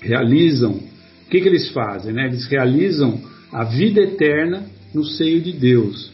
[0.00, 2.12] Realizam, o que, que eles fazem?
[2.12, 2.26] Né?
[2.26, 3.20] Eles realizam
[3.52, 4.64] a vida eterna
[4.94, 6.12] no seio de Deus.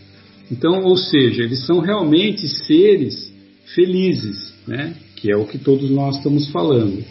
[0.50, 3.32] Então, ou seja, eles são realmente seres
[3.74, 4.94] felizes, né?
[5.16, 7.04] que é o que todos nós estamos falando.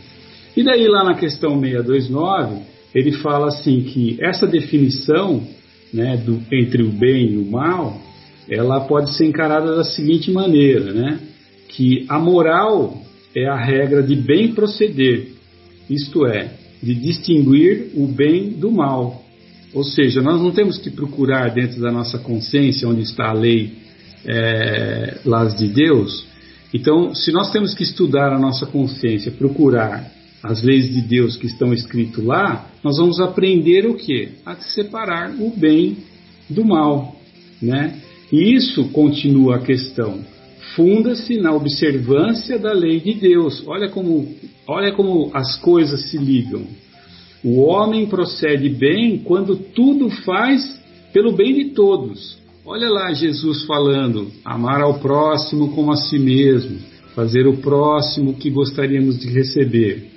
[0.57, 2.61] E daí lá na questão 629,
[2.93, 5.41] ele fala assim que essa definição
[5.93, 8.01] né, do, entre o bem e o mal,
[8.49, 11.19] ela pode ser encarada da seguinte maneira, né,
[11.69, 13.01] que a moral
[13.35, 15.27] é a regra de bem proceder,
[15.89, 19.23] isto é, de distinguir o bem do mal.
[19.73, 23.73] Ou seja, nós não temos que procurar dentro da nossa consciência onde está a lei
[24.25, 26.25] é, las de Deus.
[26.73, 31.45] Então, se nós temos que estudar a nossa consciência, procurar as leis de Deus que
[31.45, 34.29] estão escritas lá, nós vamos aprender o que?
[34.45, 35.97] A separar o bem
[36.49, 37.15] do mal,
[37.61, 37.99] né?
[38.31, 40.19] Isso continua a questão.
[40.75, 43.63] Funda-se na observância da lei de Deus.
[43.67, 44.35] Olha como,
[44.67, 46.63] olha como as coisas se ligam.
[47.43, 50.79] O homem procede bem quando tudo faz
[51.11, 52.37] pelo bem de todos.
[52.65, 56.77] Olha lá Jesus falando: amar ao próximo como a si mesmo,
[57.15, 60.07] fazer o próximo que gostaríamos de receber.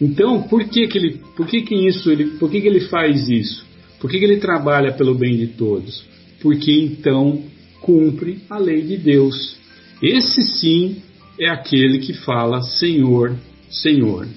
[0.00, 3.28] Então, por que que ele, por que que isso, ele, por que que ele faz
[3.28, 3.64] isso?
[4.00, 6.04] Por que que ele trabalha pelo bem de todos?
[6.46, 7.42] Porque então
[7.80, 9.56] cumpre a lei de Deus.
[10.00, 11.02] Esse sim
[11.40, 13.36] é aquele que fala Senhor,
[13.68, 14.28] Senhor.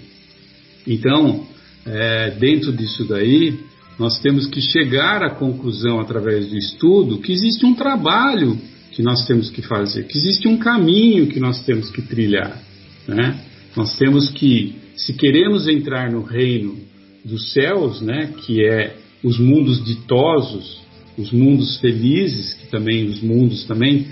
[0.87, 1.45] Então,
[1.85, 3.59] é, dentro disso daí,
[3.99, 8.57] nós temos que chegar à conclusão através do estudo que existe um trabalho
[8.91, 12.59] que nós temos que fazer, que existe um caminho que nós temos que trilhar.
[13.07, 13.39] Né?
[13.75, 16.75] Nós temos que se queremos entrar no reino
[17.23, 20.88] dos céus, né, que é os mundos ditosos,
[21.19, 24.07] os mundos felizes, que também os mundos também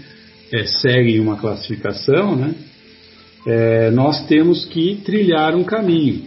[0.52, 2.54] é, seguem uma classificação, né,
[3.48, 6.24] é, nós temos que trilhar um caminho.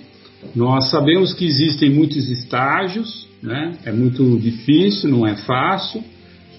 [0.54, 6.02] Nós sabemos que existem muitos estágios, né, é muito difícil, não é fácil.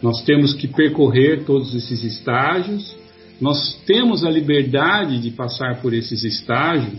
[0.04, 2.96] Nós temos que percorrer todos esses estágios.
[3.40, 6.94] Nós temos a liberdade de passar por esses estágios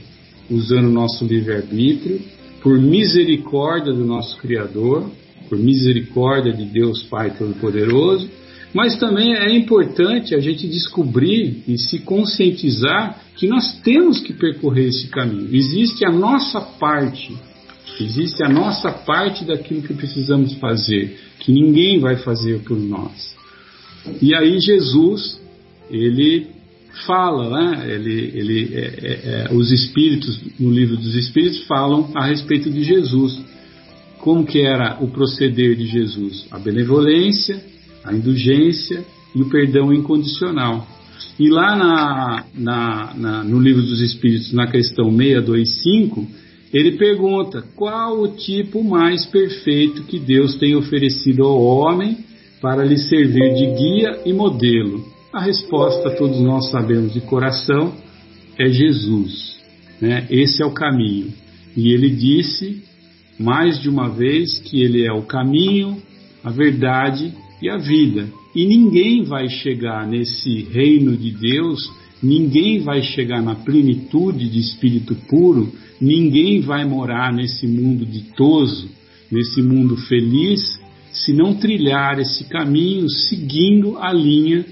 [0.51, 2.21] usando o nosso livre-arbítrio,
[2.61, 5.11] por misericórdia do nosso Criador,
[5.53, 8.27] por misericórdia de Deus Pai Todo-Poderoso,
[8.73, 14.89] mas também é importante a gente descobrir e se conscientizar que nós temos que percorrer
[14.89, 15.55] esse caminho.
[15.55, 17.37] Existe a nossa parte,
[18.01, 23.37] existe a nossa parte daquilo que precisamos fazer, que ninguém vai fazer por nós.
[24.23, 25.39] E aí Jesus,
[25.91, 26.47] ele
[27.07, 27.93] fala, né?
[27.95, 32.83] Ele, ele, é, é, é, os espíritos no livro dos espíritos falam a respeito de
[32.83, 33.52] Jesus,
[34.23, 37.61] como que era o proceder de Jesus, a benevolência,
[38.05, 39.05] a indulgência
[39.35, 40.87] e o perdão incondicional.
[41.39, 46.25] E lá na, na, na, no livro dos espíritos, na questão 625,
[46.73, 52.19] ele pergunta qual o tipo mais perfeito que Deus tem oferecido ao homem
[52.61, 55.05] para lhe servir de guia e modelo.
[55.33, 57.93] A resposta, todos nós sabemos de coração,
[58.57, 59.61] é Jesus.
[60.01, 60.29] Né?
[60.31, 61.33] Esse é o caminho.
[61.77, 62.85] E ele disse
[63.39, 66.01] mais de uma vez que ele é o caminho,
[66.43, 68.29] a verdade e a vida.
[68.55, 71.91] E ninguém vai chegar nesse reino de Deus,
[72.23, 78.89] ninguém vai chegar na plenitude de espírito puro, ninguém vai morar nesse mundo ditoso,
[79.31, 80.81] nesse mundo feliz,
[81.13, 84.65] se não trilhar esse caminho seguindo a linha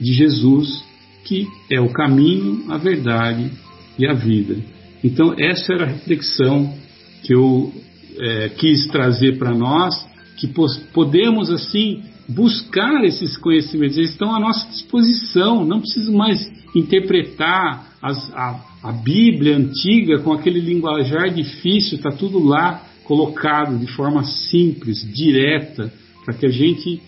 [0.00, 0.82] de Jesus,
[1.24, 3.50] que é o caminho, a verdade
[3.98, 4.56] e a vida.
[5.04, 6.74] Então, essa era a reflexão
[7.22, 7.72] que eu
[8.18, 9.94] é, quis trazer para nós
[10.36, 10.48] que
[10.92, 18.32] podemos assim buscar esses conhecimentos, eles estão à nossa disposição, não preciso mais interpretar as,
[18.34, 25.06] a, a Bíblia antiga com aquele linguajar difícil, está tudo lá colocado de forma simples,
[25.12, 25.92] direta,
[26.24, 27.00] para que a gente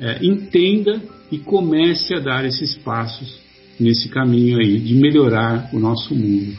[0.00, 1.00] é, entenda
[1.30, 3.38] e comece a dar esses passos
[3.78, 6.56] nesse caminho aí de melhorar o nosso mundo.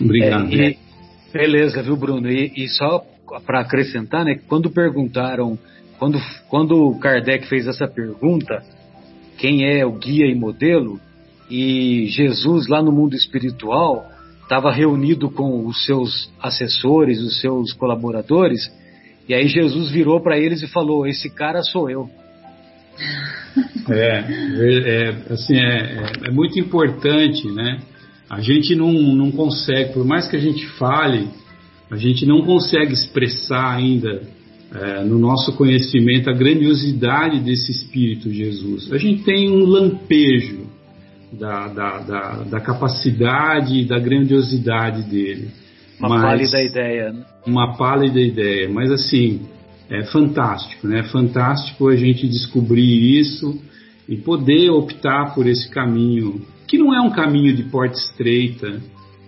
[0.00, 0.52] Obrigado.
[0.54, 0.76] É,
[1.32, 2.30] beleza, viu, Bruno?
[2.30, 3.04] E, e só
[3.46, 5.58] para acrescentar, né, quando perguntaram,
[5.98, 6.18] quando,
[6.48, 8.62] quando Kardec fez essa pergunta,
[9.38, 11.00] quem é o guia e modelo,
[11.50, 14.06] e Jesus lá no mundo espiritual
[14.42, 18.60] estava reunido com os seus assessores, os seus colaboradores,
[19.28, 22.10] e aí Jesus virou para eles e falou: Esse cara sou eu.
[23.88, 24.24] É,
[24.58, 27.80] é, é assim, é, é, é, muito importante, né?
[28.30, 31.28] A gente não, não consegue, por mais que a gente fale,
[31.90, 34.22] a gente não consegue expressar ainda
[34.72, 38.92] é, no nosso conhecimento a grandiosidade desse Espírito Jesus.
[38.92, 40.68] A gente tem um lampejo
[41.32, 45.48] da, da, da, da capacidade e da grandiosidade dele.
[45.98, 47.12] Uma mas, pálida ideia.
[47.12, 47.24] Né?
[47.44, 49.40] Uma pálida ideia, mas assim,
[49.90, 51.00] é fantástico, né?
[51.00, 53.60] É fantástico a gente descobrir isso
[54.08, 58.80] e poder optar por esse caminho, que não é um caminho de porta estreita.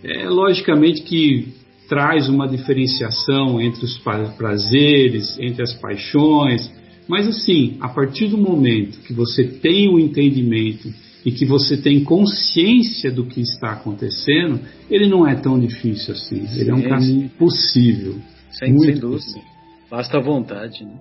[0.05, 1.49] É logicamente que
[1.89, 3.99] traz uma diferenciação entre os
[4.39, 6.73] prazeres, entre as paixões,
[7.09, 10.89] mas assim, a partir do momento que você tem o entendimento
[11.27, 16.47] e que você tem consciência do que está acontecendo, ele não é tão difícil assim.
[16.47, 18.15] Sim, ele é um caminho possível.
[18.53, 19.17] Sem, muito sem dúvida.
[19.19, 19.43] Possível.
[19.91, 20.85] Basta a vontade.
[20.85, 20.95] Né?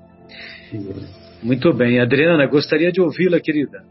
[1.43, 1.99] Muito bem.
[1.99, 3.83] Adriana, gostaria de ouvi-la, querida.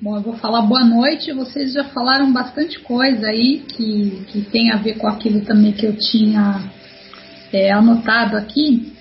[0.00, 1.32] Bom, eu vou falar boa noite.
[1.32, 5.86] Vocês já falaram bastante coisa aí que, que tem a ver com aquilo também que
[5.86, 6.70] eu tinha
[7.52, 8.92] é, anotado aqui.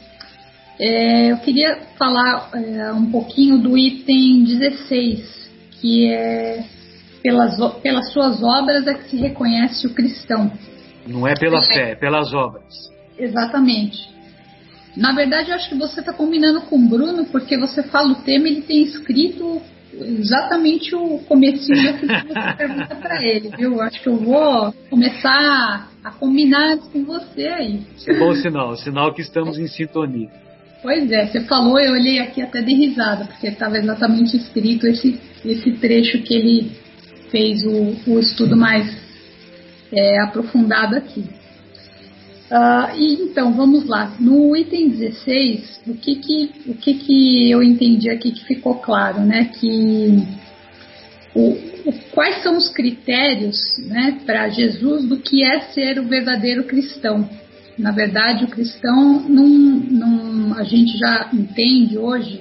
[0.79, 6.63] É, eu queria falar é, um pouquinho do item 16, que é
[7.21, 10.51] pelas, pelas suas obras é que se reconhece o cristão.
[11.07, 12.73] Não é pela fé, é pelas obras.
[13.17, 14.13] Exatamente.
[14.95, 18.21] Na verdade, eu acho que você está combinando com o Bruno, porque você fala o
[18.21, 19.61] tema, ele tem escrito
[20.01, 23.81] exatamente o comecinho daquilo que você pergunta para ele, viu?
[23.81, 27.81] Acho que eu vou começar a combinar com você aí.
[28.07, 30.29] É bom sinal, sinal que estamos em sintonia.
[30.81, 35.17] Pois é, você falou, eu olhei aqui até de risada, porque estava exatamente escrito esse,
[35.45, 36.71] esse trecho que ele
[37.31, 38.93] fez o, o estudo mais
[39.93, 41.23] é, aprofundado aqui.
[42.53, 44.15] Uh, e então, vamos lá.
[44.19, 49.21] No item 16, o que que, o que que eu entendi aqui que ficou claro,
[49.21, 49.45] né?
[49.45, 50.23] Que
[51.33, 51.49] o,
[51.89, 57.27] o, quais são os critérios né, para Jesus do que é ser o verdadeiro cristão?
[57.75, 62.39] Na verdade, o cristão, não, não, a gente já entende hoje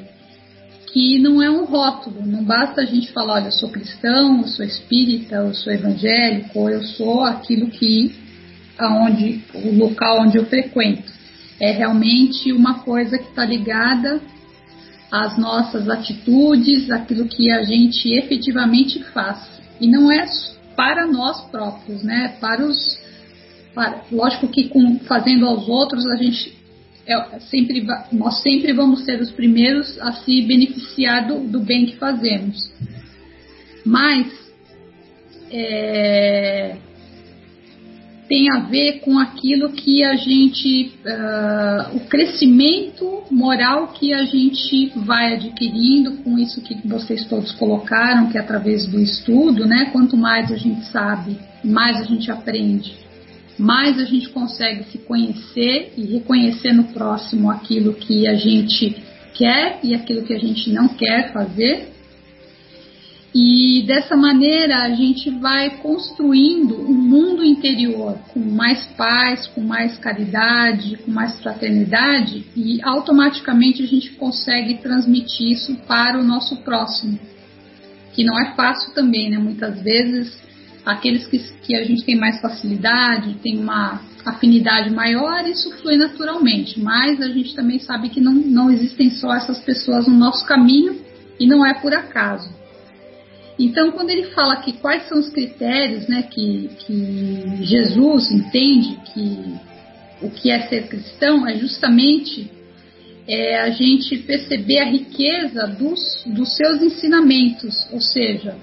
[0.93, 4.49] que não é um rótulo, não basta a gente falar, olha, eu sou cristão, eu
[4.49, 8.15] sou espírita, eu sou evangélico, eu sou aquilo que,
[8.79, 11.13] aonde, o local onde eu frequento.
[11.61, 14.21] É realmente uma coisa que está ligada
[15.11, 19.39] às nossas atitudes, aquilo que a gente efetivamente faz.
[19.81, 20.25] E não é
[20.75, 22.37] para nós próprios, né?
[22.41, 23.03] Para os
[24.11, 26.55] Lógico que com, fazendo aos outros a gente
[27.07, 31.97] é, sempre, nós sempre vamos ser os primeiros a se beneficiar do, do bem que
[31.97, 32.71] fazemos.
[33.85, 34.31] Mas
[35.51, 36.77] é,
[38.29, 44.93] tem a ver com aquilo que a gente, uh, o crescimento moral que a gente
[44.97, 49.91] vai adquirindo com isso que vocês todos colocaram, que é através do estudo, né?
[49.93, 53.03] Quanto mais a gente sabe, mais a gente aprende
[53.59, 58.97] mais a gente consegue se conhecer e reconhecer no próximo aquilo que a gente
[59.35, 61.89] quer e aquilo que a gente não quer fazer.
[63.35, 69.97] E dessa maneira a gente vai construindo um mundo interior com mais paz, com mais
[69.97, 77.19] caridade, com mais fraternidade e automaticamente a gente consegue transmitir isso para o nosso próximo.
[78.13, 79.39] Que não é fácil também, né?
[79.39, 80.39] Muitas vezes
[80.85, 86.79] aqueles que, que a gente tem mais facilidade, tem uma afinidade maior, isso flui naturalmente.
[86.79, 91.01] Mas a gente também sabe que não, não existem só essas pessoas no nosso caminho
[91.41, 92.61] e não é por acaso.
[93.59, 99.55] Então, quando ele fala que quais são os critérios né, que, que Jesus entende que
[100.23, 102.51] o que é ser cristão, é justamente
[103.27, 108.57] é, a gente perceber a riqueza dos, dos seus ensinamentos, ou seja,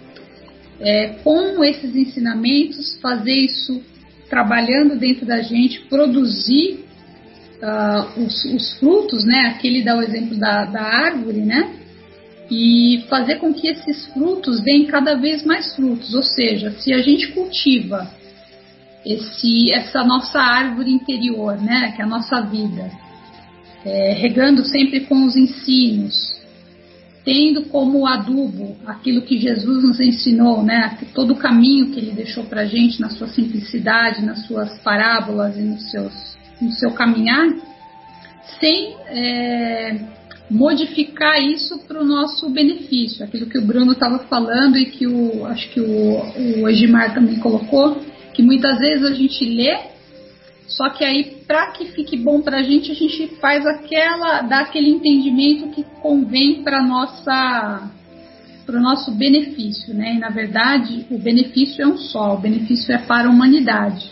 [0.80, 3.82] é, com esses ensinamentos, fazer isso
[4.30, 6.86] trabalhando dentro da gente, produzir
[7.62, 9.54] uh, os, os, frutos, né?
[9.56, 11.79] Aqui ele dá o exemplo da, da árvore, né?
[12.50, 16.14] E fazer com que esses frutos deem cada vez mais frutos.
[16.14, 18.10] Ou seja, se a gente cultiva
[19.06, 21.94] esse, essa nossa árvore interior, né?
[21.96, 22.92] Que é a nossa vida,
[23.86, 26.16] é, regando sempre com os ensinos,
[27.24, 30.98] tendo como adubo aquilo que Jesus nos ensinou, né?
[31.14, 35.58] Todo o caminho que ele deixou para a gente na sua simplicidade, nas suas parábolas
[35.58, 37.48] e nos seus no seu caminhar,
[38.60, 39.96] sem é,
[40.50, 43.24] modificar isso para o nosso benefício.
[43.24, 47.40] Aquilo que o Bruno estava falando e que o, acho que o, o Egimar também
[47.40, 48.02] colocou,
[48.34, 49.78] que muitas vezes a gente lê,
[50.68, 54.62] só que aí para que fique bom para a gente, a gente faz aquela, dá
[54.62, 57.92] aquele entendimento que convém para nossa
[58.66, 60.14] para o nosso benefício, né?
[60.14, 64.12] E na verdade, o benefício é um só, o benefício é para a humanidade.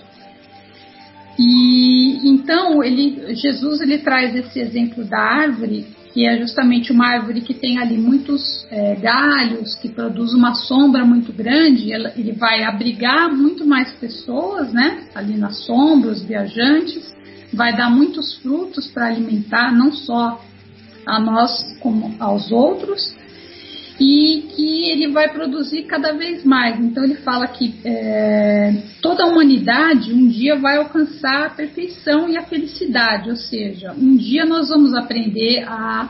[1.38, 5.86] E então ele, Jesus ele traz esse exemplo da árvore,
[6.18, 11.06] que é justamente uma árvore que tem ali muitos é, galhos, que produz uma sombra
[11.06, 11.92] muito grande.
[11.92, 15.04] Ele vai abrigar muito mais pessoas, né?
[15.14, 17.16] Ali na sombra, os viajantes,
[17.54, 20.44] vai dar muitos frutos para alimentar não só
[21.06, 23.16] a nós como aos outros
[24.00, 26.80] e que ele vai produzir cada vez mais.
[26.80, 32.38] Então ele fala que é, toda a humanidade um dia vai alcançar a perfeição e
[32.38, 36.10] a felicidade, ou seja, um dia nós vamos aprender a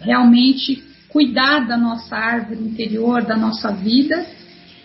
[0.00, 4.26] realmente cuidar da nossa árvore interior, da nossa vida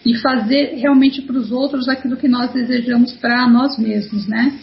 [0.05, 4.53] e fazer realmente para os outros aquilo que nós desejamos para nós mesmos, né?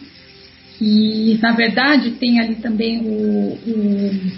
[0.81, 4.33] E na verdade tem ali também o, o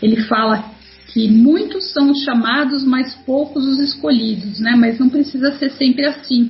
[0.00, 0.77] ele fala
[1.18, 4.76] que muitos são os chamados, mas poucos os escolhidos, né?
[4.76, 6.48] Mas não precisa ser sempre assim,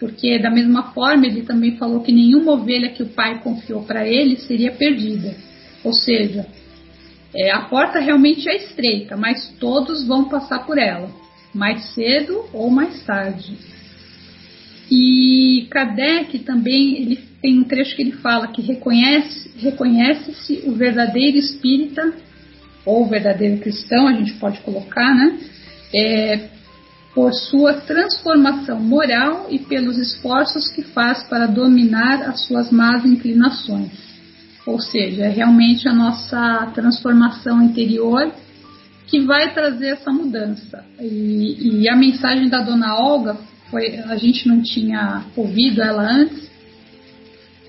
[0.00, 4.04] porque da mesma forma ele também falou que nenhuma ovelha que o pai confiou para
[4.08, 5.36] ele seria perdida.
[5.84, 6.44] Ou seja,
[7.32, 11.08] é, a porta realmente é estreita, mas todos vão passar por ela,
[11.54, 13.56] mais cedo ou mais tarde.
[14.90, 21.38] E Kardec também ele tem um trecho que ele fala que reconhece reconhece-se o verdadeiro
[21.38, 22.12] espírita
[22.84, 25.38] ou verdadeiro cristão, a gente pode colocar, né?
[25.94, 26.48] É,
[27.14, 33.90] por sua transformação moral e pelos esforços que faz para dominar as suas más inclinações.
[34.64, 38.32] Ou seja, é realmente a nossa transformação interior
[39.08, 40.84] que vai trazer essa mudança.
[41.00, 43.36] E, e a mensagem da dona Olga
[43.70, 46.49] foi, a gente não tinha ouvido ela antes,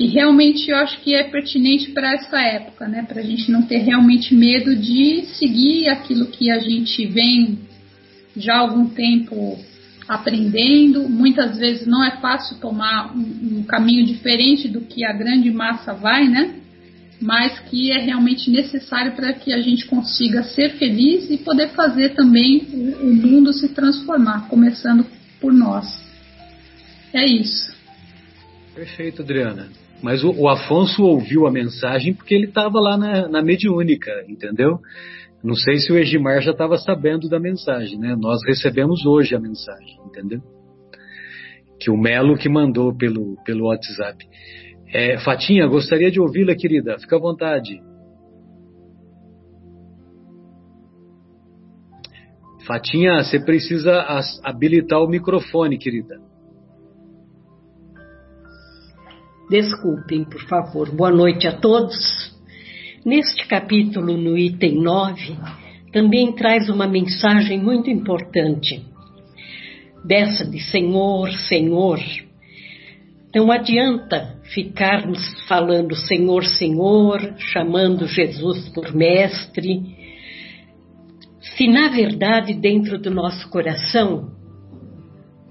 [0.02, 3.04] e realmente eu acho que é pertinente para essa época, né?
[3.04, 7.60] Para a gente não ter realmente medo de seguir aquilo que a gente vem
[8.36, 9.60] já há algum tempo
[10.08, 11.08] aprendendo.
[11.08, 15.94] Muitas vezes não é fácil tomar um, um caminho diferente do que a grande massa
[15.94, 16.56] vai, né?
[17.22, 22.16] Mas que é realmente necessário para que a gente consiga ser feliz e poder fazer
[22.16, 25.06] também o, o mundo se transformar, começando
[25.40, 25.86] por nós.
[27.14, 27.72] É isso.
[28.74, 29.81] Perfeito, Adriana.
[30.02, 34.80] Mas o, o Afonso ouviu a mensagem porque ele estava lá na, na mediúnica, entendeu?
[35.44, 38.16] Não sei se o Egimar já estava sabendo da mensagem, né?
[38.16, 40.42] Nós recebemos hoje a mensagem, entendeu?
[41.80, 44.24] Que o Melo que mandou pelo, pelo WhatsApp.
[44.94, 46.98] É, Fatinha, gostaria de ouvi-la, querida.
[47.00, 47.82] Fica à vontade.
[52.68, 54.06] Fatinha, você precisa
[54.44, 56.31] habilitar o microfone, querida.
[59.52, 60.90] Desculpem, por favor.
[60.96, 62.34] Boa noite a todos.
[63.06, 65.36] Neste capítulo, no item 9,
[65.92, 68.82] também traz uma mensagem muito importante.
[70.06, 72.00] Dessa de Senhor, Senhor.
[73.36, 79.82] Não adianta ficarmos falando Senhor, Senhor, chamando Jesus por Mestre,
[81.42, 84.32] se na verdade dentro do nosso coração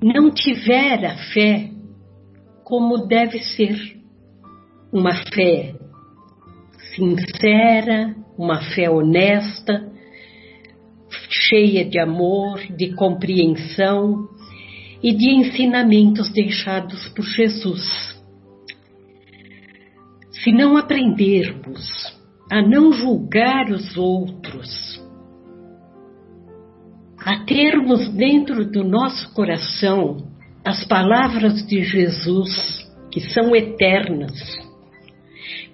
[0.02, 1.68] não tiver a fé
[2.70, 3.98] como deve ser.
[4.92, 5.74] Uma fé
[6.94, 9.92] sincera, uma fé honesta,
[11.28, 14.28] cheia de amor, de compreensão
[15.02, 17.86] e de ensinamentos deixados por Jesus.
[20.30, 21.86] Se não aprendermos
[22.50, 25.00] a não julgar os outros,
[27.18, 30.29] a termos dentro do nosso coração
[30.70, 34.32] as palavras de Jesus, que são eternas,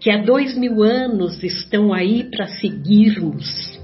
[0.01, 3.78] que há dois mil anos estão aí para seguirmos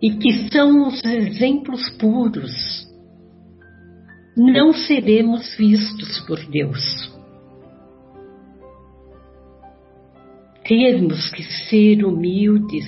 [0.00, 2.86] e que são os exemplos puros,
[4.36, 7.18] não seremos vistos por Deus.
[10.68, 12.84] temos que ser humildes,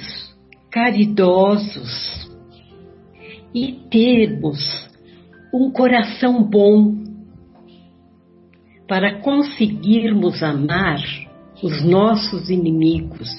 [0.71, 2.29] caridosos
[3.55, 4.59] e termos
[5.53, 7.10] um coração bom
[8.91, 11.01] para conseguirmos amar
[11.63, 13.31] os nossos inimigos,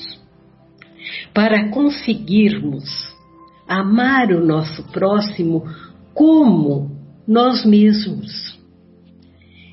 [1.33, 2.85] para conseguirmos
[3.67, 5.65] amar o nosso próximo
[6.13, 6.95] como
[7.27, 8.57] nós mesmos.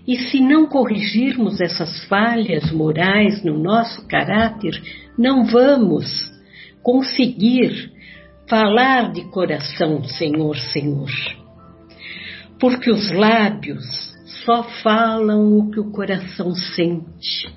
[0.05, 4.83] E se não corrigirmos essas falhas morais no nosso caráter,
[5.17, 6.29] não vamos
[6.83, 7.93] conseguir
[8.49, 11.11] falar de coração, Senhor, Senhor.
[12.59, 17.49] Porque os lábios só falam o que o coração sente.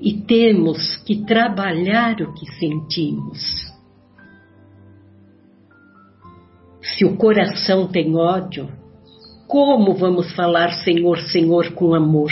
[0.00, 3.40] E temos que trabalhar o que sentimos.
[6.80, 8.68] Se o coração tem ódio,
[9.46, 12.30] como vamos falar Senhor, Senhor com amor?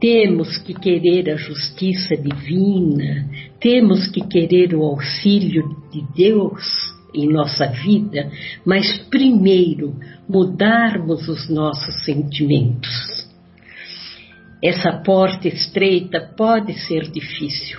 [0.00, 3.28] Temos que querer a justiça divina,
[3.60, 8.30] temos que querer o auxílio de Deus em nossa vida,
[8.64, 9.98] mas primeiro
[10.28, 13.26] mudarmos os nossos sentimentos.
[14.62, 17.78] Essa porta estreita pode ser difícil,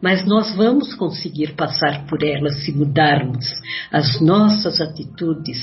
[0.00, 3.46] mas nós vamos conseguir passar por ela se mudarmos
[3.90, 5.60] as nossas atitudes,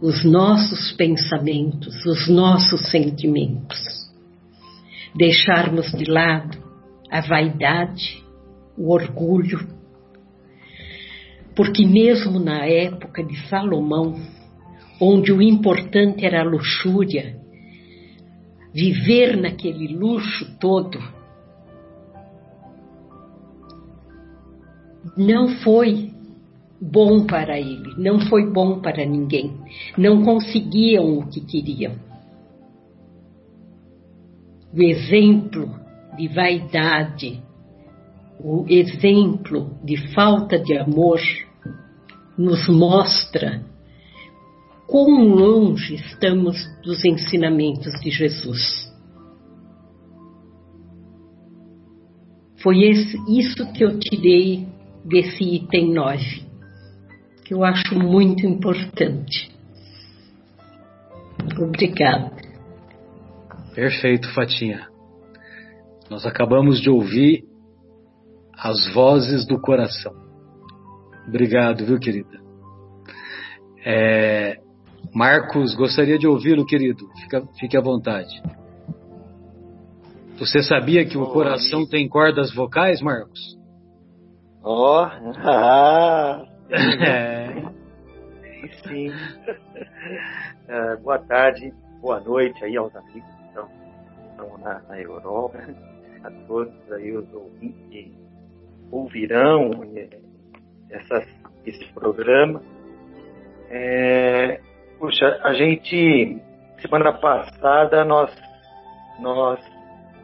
[0.00, 3.78] os nossos pensamentos, os nossos sentimentos.
[5.14, 6.58] Deixarmos de lado
[7.10, 8.22] a vaidade,
[8.76, 9.77] o orgulho,
[11.58, 14.14] porque mesmo na época de Salomão,
[15.00, 17.36] onde o importante era a luxúria,
[18.72, 21.00] viver naquele luxo todo,
[25.16, 26.12] não foi
[26.80, 29.52] bom para ele, não foi bom para ninguém.
[29.96, 31.96] Não conseguiam o que queriam.
[34.72, 35.74] O exemplo
[36.16, 37.42] de vaidade,
[38.38, 41.18] o exemplo de falta de amor,
[42.38, 43.60] nos mostra
[44.86, 48.88] quão longe estamos dos ensinamentos de Jesus.
[52.62, 54.66] Foi esse, isso que eu tirei
[55.04, 56.42] desse item 9,
[57.44, 59.50] que eu acho muito importante.
[61.56, 62.36] Obrigada.
[63.74, 64.88] Perfeito, Fatinha.
[66.10, 67.44] Nós acabamos de ouvir
[68.56, 70.27] as vozes do coração.
[71.28, 72.40] Obrigado, viu, querida?
[73.84, 74.56] É,
[75.14, 77.06] Marcos, gostaria de ouvi-lo, querido.
[77.22, 78.30] Fica, fique à vontade.
[80.38, 83.58] Você sabia que o coração tem cordas vocais, Marcos?
[84.62, 87.62] Ó, oh, ah, é.
[88.86, 89.10] sim.
[90.66, 93.68] É, boa tarde, boa noite aí aos amigos que estão,
[94.30, 95.58] estão na, na, Europa,
[96.24, 98.12] a todos aí os ouvintes que
[98.90, 99.70] ouvirão
[100.90, 101.26] essas,
[101.66, 102.62] esse programa.
[103.70, 104.60] É,
[104.98, 106.38] puxa, a gente,
[106.80, 108.34] semana passada, nós,
[109.20, 109.60] nós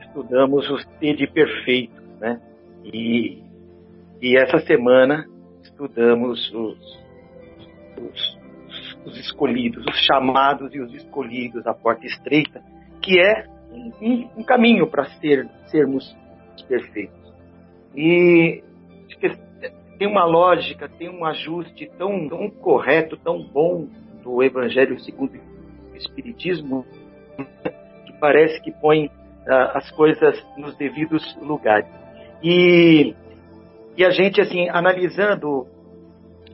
[0.01, 2.41] estudamos os de perfeitos, né?
[2.85, 3.45] E
[4.25, 5.27] e essa semana
[5.63, 6.99] estudamos os,
[8.01, 8.39] os,
[9.05, 12.63] os escolhidos, os chamados e os escolhidos, a porta estreita,
[13.03, 16.17] que é um, um caminho para ser, sermos
[16.67, 17.35] perfeitos.
[17.95, 18.65] E
[19.99, 23.87] tem uma lógica, tem um ajuste tão, tão correto, tão bom
[24.23, 25.33] do Evangelho segundo
[25.93, 26.85] o Espiritismo,
[28.07, 29.11] que parece que põe uh,
[29.75, 31.89] as coisas nos devidos lugares.
[32.43, 33.15] E
[33.97, 35.69] e a gente, assim, analisando,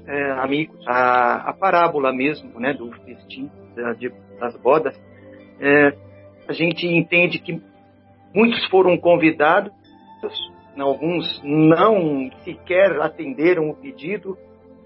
[0.07, 4.95] é, amigos, a, a, parábola mesmo, né, do festim da, de, das bodas,
[5.59, 5.97] é,
[6.47, 7.59] a gente entende que
[8.35, 9.73] muitos foram convidados,
[10.79, 14.37] alguns não sequer atenderam o pedido,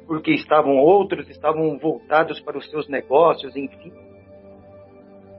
[0.07, 3.93] porque estavam outros, estavam voltados para os seus negócios, enfim.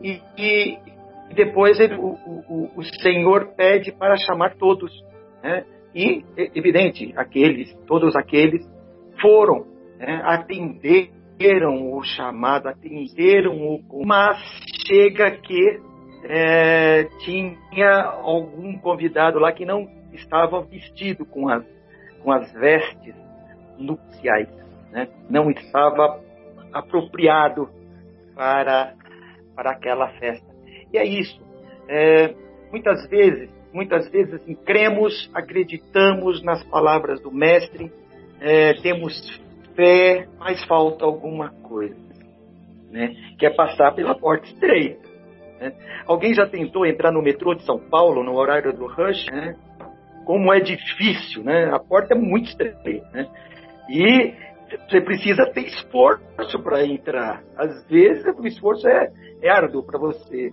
[0.01, 0.77] E, e
[1.33, 2.15] depois ele, o,
[2.47, 4.91] o, o Senhor pede para chamar todos,
[5.43, 5.65] né?
[5.95, 8.67] E, evidente, aqueles, todos aqueles
[9.21, 9.65] foram,
[9.97, 14.05] né, atenderam o chamado, atenderam o.
[14.05, 14.37] Mas
[14.85, 15.79] chega que
[16.25, 21.63] é, tinha algum convidado lá que não estava vestido com as,
[22.23, 23.15] com as vestes
[23.77, 24.49] nupciais,
[24.91, 25.07] né?
[25.29, 26.21] não estava
[26.73, 27.69] apropriado
[28.33, 28.93] para,
[29.55, 30.47] para aquela festa.
[30.91, 31.39] E é isso.
[31.87, 32.33] É,
[32.71, 37.91] muitas vezes muitas vezes assim, cremos, acreditamos nas palavras do Mestre,
[38.39, 39.13] é, temos
[39.75, 41.99] fé, mas falta alguma coisa,
[42.89, 43.13] né?
[43.37, 45.05] Que é passar pela porta estreita.
[45.59, 45.73] Né?
[46.07, 49.25] Alguém já tentou entrar no metrô de São Paulo no horário do rush?
[49.29, 49.55] Né?
[50.25, 51.69] Como é difícil, né?
[51.71, 53.27] A porta é muito estreita, né?
[53.89, 54.33] E
[54.89, 57.43] você precisa ter esforço para entrar.
[57.55, 59.11] Às vezes o esforço é,
[59.41, 60.51] é árduo para você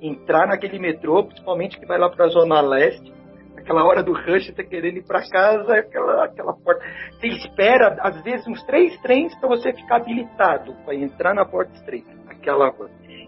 [0.00, 3.12] entrar naquele metrô, principalmente que vai lá para a Zona Leste,
[3.56, 6.82] aquela hora do rush, você querendo ir para casa, aquela, aquela porta.
[7.12, 11.72] Você espera, às vezes, uns três trens para você ficar habilitado para entrar na porta
[11.74, 12.10] estreita.
[12.28, 12.74] Aquela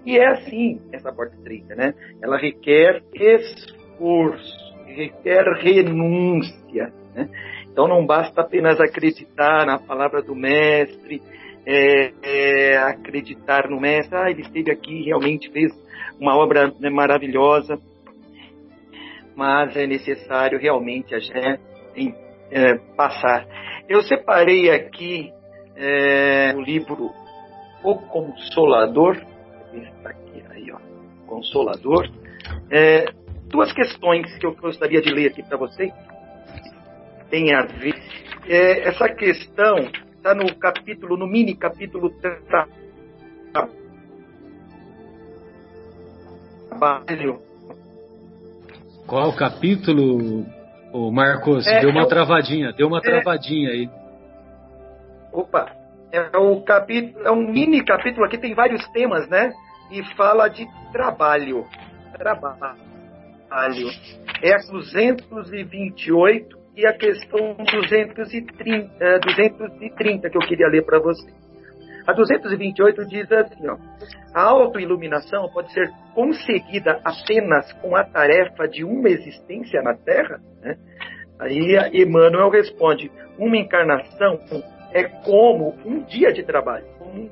[0.04, 1.94] E é assim, essa porta estreita, né?
[2.22, 4.61] Ela requer esforço,
[4.92, 7.28] requer renúncia, né?
[7.70, 11.22] Então não basta apenas acreditar na palavra do mestre,
[11.64, 15.72] é, é, acreditar no mestre, ah, ele esteve aqui, realmente fez
[16.20, 17.78] uma obra né, maravilhosa,
[19.34, 22.14] mas é necessário realmente a gente
[22.50, 23.46] é, passar.
[23.88, 25.32] Eu separei aqui
[25.76, 27.10] é, o livro
[27.82, 29.16] O Consolador,
[29.72, 30.78] está aqui, aí, ó,
[31.26, 32.10] Consolador,
[32.70, 33.06] é,
[33.52, 35.92] duas questões que eu gostaria de ler aqui para vocês
[37.32, 37.94] tem a ver.
[38.46, 39.76] É, essa questão
[40.16, 42.10] está no capítulo, no mini capítulo
[46.68, 47.40] trabalho.
[49.06, 50.44] Qual o capítulo,
[50.92, 51.66] o Marcos?
[51.66, 53.90] É, deu uma é travadinha, deu uma é, travadinha aí.
[55.32, 55.72] Opa,
[56.10, 59.52] é o capítulo, é um mini capítulo aqui, tem vários temas, né?
[59.90, 61.66] E fala de trabalho.
[62.18, 62.91] Trabalho.
[64.42, 71.30] É a 228 e a questão 230, 230 que eu queria ler para você.
[72.06, 73.76] A 228 diz assim, ó,
[74.34, 80.40] a autoiluminação pode ser conseguida apenas com a tarefa de uma existência na Terra?
[80.60, 80.76] Né?
[81.38, 84.40] Aí Emmanuel responde, uma encarnação
[84.92, 87.30] é como um dia de trabalho, um,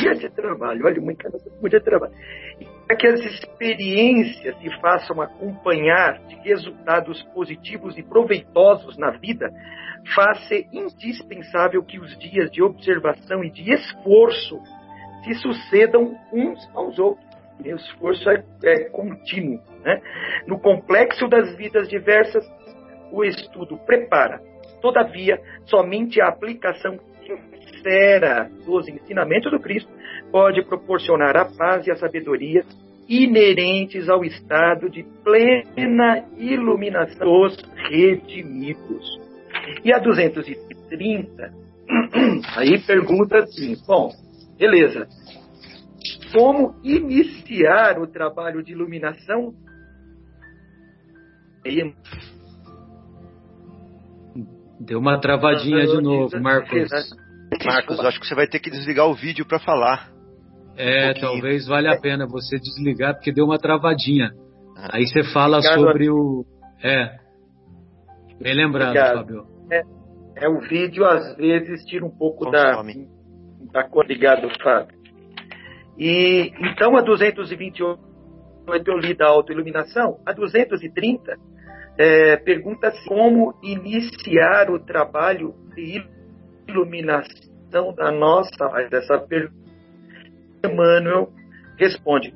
[0.00, 2.14] dia de trabalho, olha, uma encarnação, um dia de trabalho
[2.90, 9.48] para que as experiências se façam acompanhar de resultados positivos e proveitosos na vida,
[10.12, 14.60] faz-se indispensável que os dias de observação e de esforço
[15.22, 17.24] se sucedam uns aos outros.
[17.60, 19.62] O esforço é, é contínuo.
[19.84, 20.02] Né?
[20.48, 22.44] No complexo das vidas diversas,
[23.12, 24.40] o estudo prepara.
[24.82, 26.98] Todavia, somente a aplicação
[27.80, 29.99] sincera dos ensinamentos do Cristo
[30.30, 32.64] pode proporcionar a paz e a sabedoria
[33.08, 37.56] inerentes ao estado de plena iluminação dos
[37.90, 39.20] redimidos.
[39.84, 41.52] E a 230,
[42.56, 44.10] aí pergunta assim: bom,
[44.56, 45.08] beleza,
[46.32, 49.52] como iniciar o trabalho de iluminação?
[54.78, 56.90] Deu uma travadinha de novo, Marcos.
[57.64, 60.19] Marcos, acho que você vai ter que desligar o vídeo para falar.
[60.76, 64.30] É, um talvez valha a pena você desligar porque deu uma travadinha.
[64.76, 64.96] Ah.
[64.96, 65.80] Aí você fala Obrigado.
[65.80, 66.44] sobre o.
[66.82, 67.18] É.
[68.40, 69.16] Bem lembrado, Obrigado.
[69.18, 69.46] Fábio.
[69.70, 69.82] É,
[70.44, 72.82] é, o vídeo às vezes tira um pouco da,
[73.72, 74.04] da cor.
[74.04, 74.98] Obrigado, Fábio.
[75.98, 78.00] E então a 228
[78.86, 81.36] eu li da autoiluminação, a 230
[81.98, 86.02] é, pergunta-se como iniciar o trabalho de
[86.66, 89.69] iluminação da nossa, dessa pergunta
[90.64, 91.32] Emmanuel
[91.78, 92.34] responde: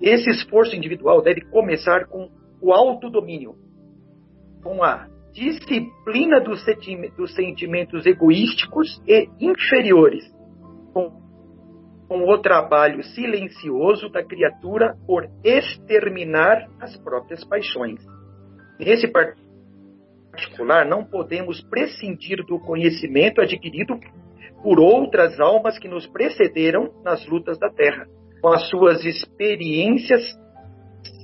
[0.00, 2.30] esse esforço individual deve começar com
[2.60, 3.54] o autodomínio,
[4.62, 6.64] com a disciplina dos,
[7.34, 10.24] sentimentos egoísticos e inferiores,
[10.92, 11.10] com,
[12.08, 18.00] com o trabalho silencioso da criatura por exterminar as próprias paixões.
[18.78, 23.98] Nesse particular, não podemos prescindir do conhecimento adquirido
[24.62, 28.06] por outras almas que nos precederam nas lutas da terra,
[28.40, 30.22] com as suas experiências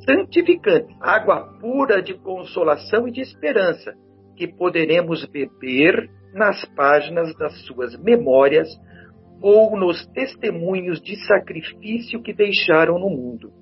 [0.04, 3.92] santificantes, água pura de consolação e de esperança,
[4.36, 8.68] que poderemos beber nas páginas das suas memórias
[9.40, 13.52] ou nos testemunhos de sacrifício que deixaram no mundo.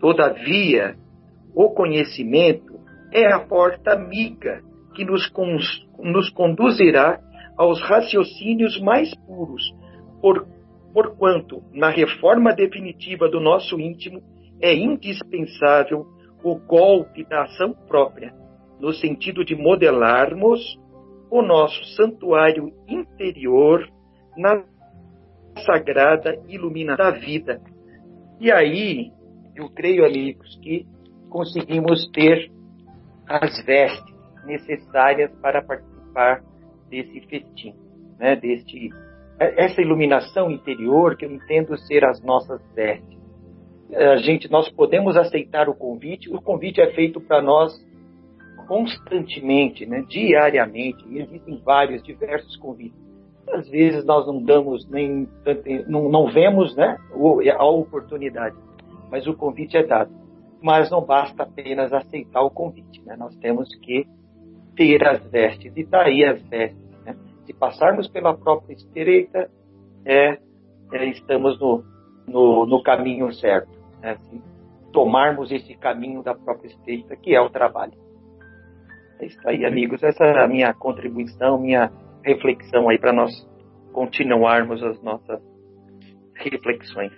[0.00, 0.96] Todavia,
[1.54, 2.78] o conhecimento
[3.12, 4.60] é a porta amiga
[4.94, 5.30] que nos,
[5.98, 7.20] nos conduzirá
[7.56, 9.62] aos raciocínios mais puros,
[10.20, 10.46] por,
[10.92, 14.22] porquanto, na reforma definitiva do nosso íntimo,
[14.60, 16.06] é indispensável
[16.42, 18.32] o golpe da ação própria,
[18.80, 20.60] no sentido de modelarmos
[21.30, 23.88] o nosso santuário interior
[24.36, 24.62] na
[25.64, 27.60] sagrada iluminação da vida.
[28.38, 29.10] E aí,
[29.54, 30.86] eu creio, amigos, que
[31.30, 32.50] conseguimos ter
[33.26, 36.42] as vestes necessárias para participar
[36.88, 37.74] desse festim,
[38.18, 38.90] né, deste,
[39.38, 43.18] essa iluminação interior que eu entendo ser as nossas vestes.
[43.94, 46.32] a gente, nós podemos aceitar o convite.
[46.32, 47.72] O convite é feito para nós
[48.66, 51.04] constantemente, né, diariamente.
[51.16, 53.06] Existem vários, diversos convites.
[53.48, 55.28] Às vezes nós não damos nem,
[55.86, 56.98] não, não vemos, né,
[57.56, 58.56] a oportunidade,
[59.08, 60.10] mas o convite é dado.
[60.60, 63.14] Mas não basta apenas aceitar o convite, né?
[63.16, 64.04] Nós temos que
[64.76, 66.90] ter as vestes e daí as vestes.
[67.04, 67.16] Né?
[67.44, 69.50] Se passarmos pela própria estreita,
[70.04, 70.38] é,
[70.92, 71.82] é estamos no,
[72.28, 73.70] no, no, caminho certo.
[74.00, 74.16] Né?
[74.16, 74.42] Se
[74.92, 77.94] tomarmos esse caminho da própria estreita, que é o trabalho.
[79.18, 80.02] É isso aí, amigos.
[80.02, 81.90] Essa é a minha contribuição, minha
[82.22, 83.30] reflexão aí para nós
[83.92, 85.40] continuarmos as nossas
[86.34, 87.12] reflexões.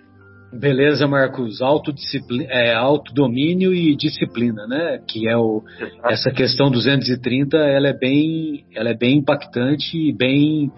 [0.51, 1.61] Beleza, Marcos.
[1.61, 4.99] Autodisciplina, é, autodomínio e disciplina, né?
[5.07, 5.63] Que é o,
[6.05, 10.71] essa questão 230, ela é bem, ela é bem impactante e bem,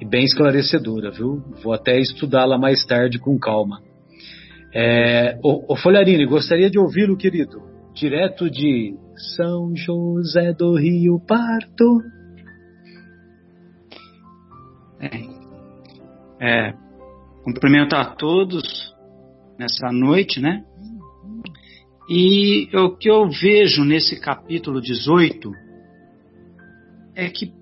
[0.00, 1.42] e bem esclarecedora, viu?
[1.62, 3.80] Vou até estudá-la mais tarde com calma.
[4.72, 7.62] É, o, o Folharini, gostaria de ouvi-lo, querido,
[7.94, 8.94] direto de
[9.34, 12.00] São José do Rio Parto.
[15.00, 16.74] É, é,
[17.42, 18.95] cumprimento a todos
[19.58, 20.62] nessa noite, né?
[22.08, 25.50] E o que eu vejo nesse capítulo 18
[27.14, 27.52] é que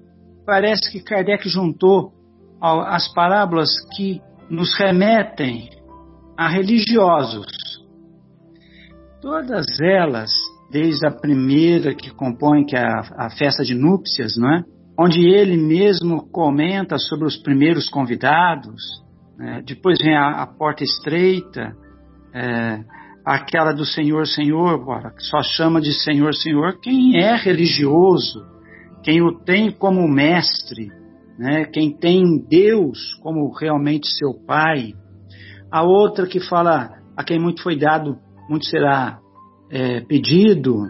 [0.45, 2.13] parece que Kardec juntou
[2.61, 4.21] as parábolas que
[4.51, 5.71] nos remetem
[6.37, 7.47] a religiosos.
[9.23, 10.31] Todas elas,
[10.71, 14.65] desde a primeira que compõe, que é a, a festa de núpcias, não é?
[14.99, 18.81] onde ele mesmo comenta sobre os primeiros convidados,
[19.37, 19.63] né?
[19.67, 21.75] depois vem a, a porta estreita,
[22.35, 22.85] é,
[23.25, 28.45] aquela do Senhor, Senhor, que só chama de Senhor, Senhor quem é religioso,
[29.03, 30.89] quem o tem como mestre,
[31.39, 31.65] né?
[31.67, 34.93] quem tem Deus como realmente seu Pai.
[35.71, 38.19] A outra que fala a quem muito foi dado,
[38.49, 39.21] muito será
[39.71, 40.89] é, pedido.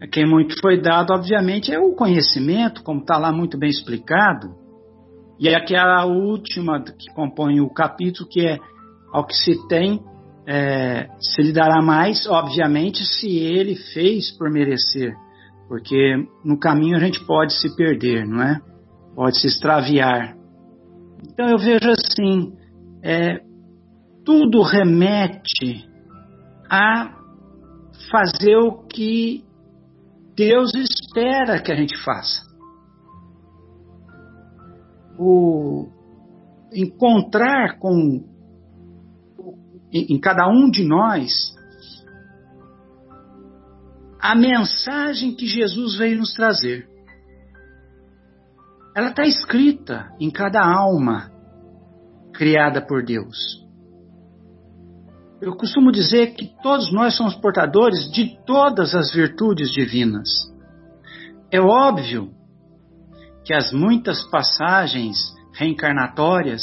[0.00, 4.54] A quem muito foi dado, obviamente, é o conhecimento, como está lá muito bem explicado.
[5.38, 8.58] E aquela última que compõe o capítulo, que é
[9.12, 10.00] ao que se tem
[10.46, 15.14] é, se lhe dará mais, obviamente, se ele fez por merecer,
[15.68, 18.60] porque no caminho a gente pode se perder, não é?
[19.14, 20.36] Pode se extraviar.
[21.28, 22.52] Então eu vejo assim,
[23.02, 23.40] é,
[24.24, 25.88] tudo remete
[26.70, 27.12] a
[28.10, 29.44] fazer o que
[30.36, 32.44] Deus espera que a gente faça.
[35.18, 35.88] O
[36.72, 38.35] encontrar com
[39.92, 41.54] em, cada um de nós
[44.20, 46.88] a mensagem que Jesus veio nos trazer.
[48.94, 51.30] Ela está escrita em cada alma
[52.32, 53.64] criada por Deus.
[55.40, 60.28] Eu costumo dizer que todos nós somos portadores de todas as virtudes divinas.
[61.50, 62.30] É óbvio
[63.44, 65.16] que as muitas passagens
[65.52, 66.62] reencarnatórias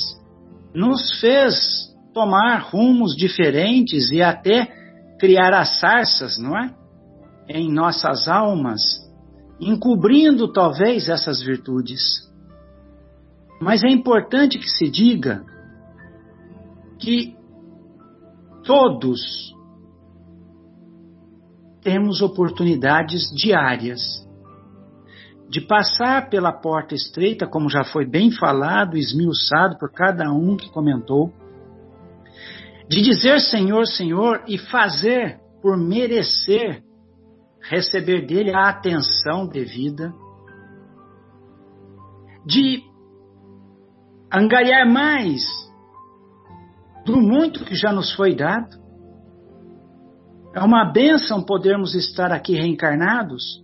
[0.74, 4.68] nos fez tomar rumos diferentes e até
[5.20, 6.74] criar as sarças, não é?
[7.48, 8.82] Em nossas almas,
[9.60, 12.02] encobrindo talvez essas virtudes.
[13.62, 15.44] Mas é importante que se diga
[17.00, 17.36] que
[18.64, 19.54] todos
[21.82, 24.24] temos oportunidades diárias
[25.50, 30.72] de passar pela porta estreita, como já foi bem falado, esmiuçado por cada um que
[30.72, 31.32] comentou,
[32.94, 36.84] de dizer Senhor, Senhor e fazer por merecer
[37.60, 40.14] receber dele a atenção devida,
[42.46, 42.84] de
[44.32, 45.42] angariar mais
[47.04, 48.78] do muito que já nos foi dado.
[50.54, 53.64] É uma bênção podermos estar aqui reencarnados,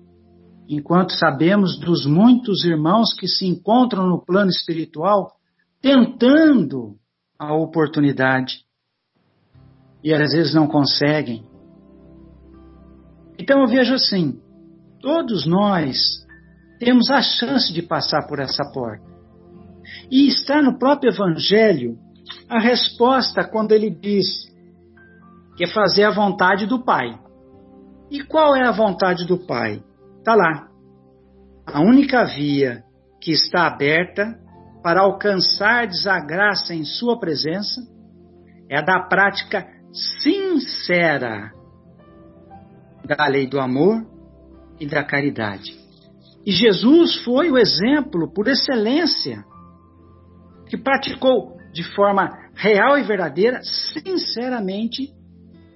[0.68, 5.34] enquanto sabemos dos muitos irmãos que se encontram no plano espiritual
[5.80, 6.96] tentando
[7.38, 8.68] a oportunidade
[10.04, 11.43] e às vezes não conseguem.
[13.38, 14.39] Então eu vejo assim:
[15.02, 15.97] todos nós
[16.80, 19.08] temos a chance de passar por essa porta.
[20.12, 21.97] E está no próprio Evangelho
[22.47, 24.26] a resposta quando ele diz
[25.56, 27.20] que é fazer a vontade do Pai.
[28.10, 29.84] E qual é a vontade do Pai?
[30.18, 30.68] Está lá.
[31.66, 32.84] A única via
[33.22, 34.39] que está aberta
[34.82, 37.82] para alcançar a graça em Sua presença
[38.70, 41.52] é a da prática sincera
[43.06, 44.06] da lei do amor
[44.80, 45.78] e da caridade.
[46.46, 49.44] E Jesus foi o exemplo por excelência
[50.68, 55.14] que praticou de forma real e verdadeira, sinceramente,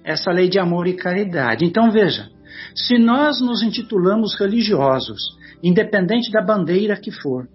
[0.02, 1.64] essa lei de amor e caridade.
[1.64, 2.28] Então veja,
[2.74, 5.20] se nós nos intitulamos religiosos,
[5.62, 7.48] independente da bandeira que for,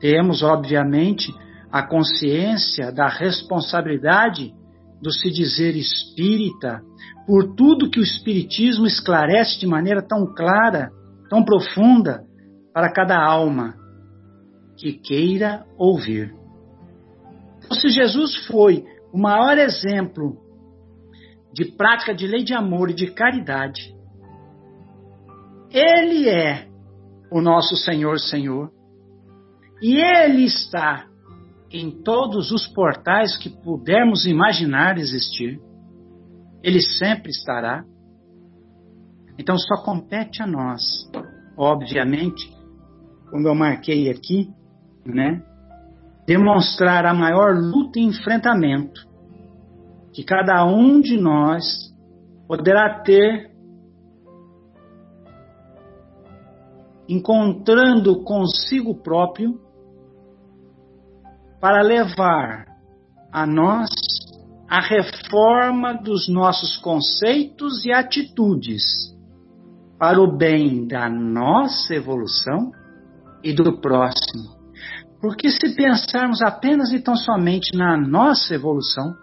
[0.00, 1.32] temos, obviamente,
[1.74, 4.54] a consciência da responsabilidade
[5.02, 6.80] do se dizer espírita
[7.26, 10.92] por tudo que o Espiritismo esclarece de maneira tão clara,
[11.28, 12.22] tão profunda,
[12.72, 13.74] para cada alma
[14.78, 16.32] que queira ouvir.
[17.64, 20.38] Então, se Jesus foi o maior exemplo
[21.52, 23.92] de prática de lei de amor e de caridade,
[25.72, 26.68] Ele é
[27.32, 28.70] o nosso Senhor, Senhor,
[29.82, 31.08] e Ele está
[31.74, 35.60] em todos os portais que pudermos imaginar existir.
[36.62, 37.84] Ele sempre estará.
[39.36, 40.80] Então só compete a nós,
[41.58, 42.48] obviamente,
[43.28, 44.48] como eu marquei aqui,
[45.04, 45.42] né?
[46.24, 49.04] Demonstrar a maior luta e enfrentamento
[50.12, 51.92] que cada um de nós
[52.46, 53.50] poderá ter
[57.08, 59.63] encontrando consigo próprio
[61.64, 62.66] para levar
[63.32, 63.88] a nós
[64.68, 68.82] a reforma dos nossos conceitos e atitudes
[69.98, 72.70] para o bem da nossa evolução
[73.42, 74.44] e do próximo.
[75.22, 79.14] Porque se pensarmos apenas e tão somente na nossa evolução,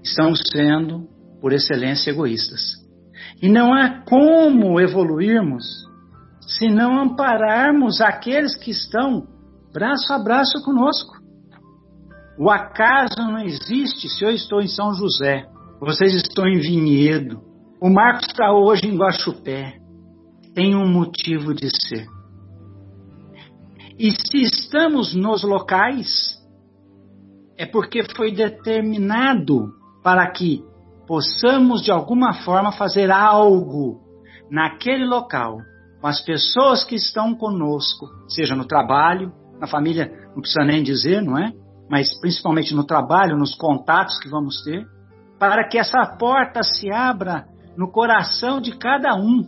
[0.00, 1.08] estamos sendo,
[1.40, 2.62] por excelência, egoístas.
[3.42, 5.64] E não há como evoluirmos
[6.40, 9.34] se não ampararmos aqueles que estão
[9.76, 11.18] braço a braço conosco.
[12.38, 15.46] O acaso não existe se eu estou em São José,
[15.78, 17.42] vocês estão em Vinhedo,
[17.78, 19.74] o Marcos está hoje em Guaxupé.
[20.54, 22.06] Tem um motivo de ser.
[23.98, 26.34] E se estamos nos locais,
[27.58, 30.64] é porque foi determinado para que
[31.06, 34.00] possamos de alguma forma fazer algo
[34.50, 35.58] naquele local
[36.00, 41.22] com as pessoas que estão conosco, seja no trabalho, na família não precisa nem dizer,
[41.22, 41.52] não é?
[41.88, 44.86] Mas principalmente no trabalho, nos contatos que vamos ter,
[45.38, 47.46] para que essa porta se abra
[47.76, 49.46] no coração de cada um.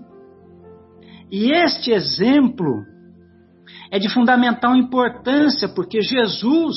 [1.30, 2.84] E este exemplo
[3.90, 6.76] é de fundamental importância, porque Jesus,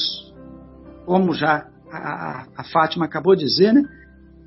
[1.06, 3.84] como já a, a Fátima acabou de dizer, né?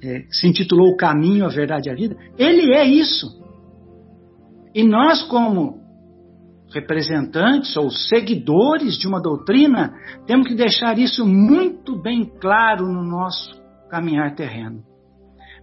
[0.02, 3.42] É, se intitulou O Caminho, a Verdade e a Vida, ele é isso.
[4.74, 5.83] E nós, como
[6.74, 9.94] representantes ou seguidores de uma doutrina,
[10.26, 14.82] temos que deixar isso muito bem claro no nosso caminhar terreno.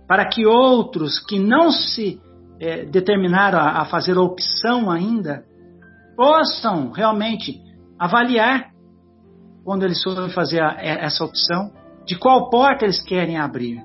[0.07, 2.19] Para que outros que não se
[2.59, 5.43] é, determinaram a, a fazer a opção ainda,
[6.15, 7.59] possam realmente
[7.99, 8.71] avaliar,
[9.65, 11.71] quando eles forem fazer a, é, essa opção,
[12.05, 13.83] de qual porta eles querem abrir.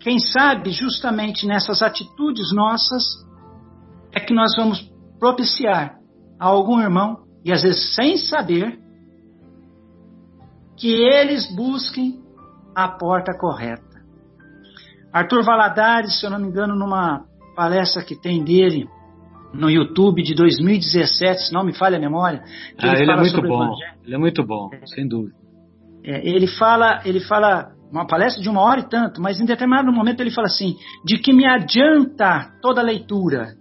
[0.00, 3.04] Quem sabe, justamente nessas atitudes nossas,
[4.12, 5.98] é que nós vamos propiciar
[6.38, 8.78] a algum irmão, e às vezes sem saber,
[10.76, 12.20] que eles busquem
[12.74, 13.82] a porta correta.
[15.12, 18.86] Arthur Valadares, se eu não me engano, numa palestra que tem dele
[19.54, 22.42] no YouTube de 2017, se não me falha a memória.
[22.78, 23.74] Ah, ele, ele é muito bom.
[24.04, 25.34] Ele é muito bom, sem dúvida.
[26.04, 29.90] É, ele fala, ele fala uma palestra de uma hora e tanto, mas em determinado
[29.90, 33.54] momento ele fala assim: de que me adianta toda a leitura,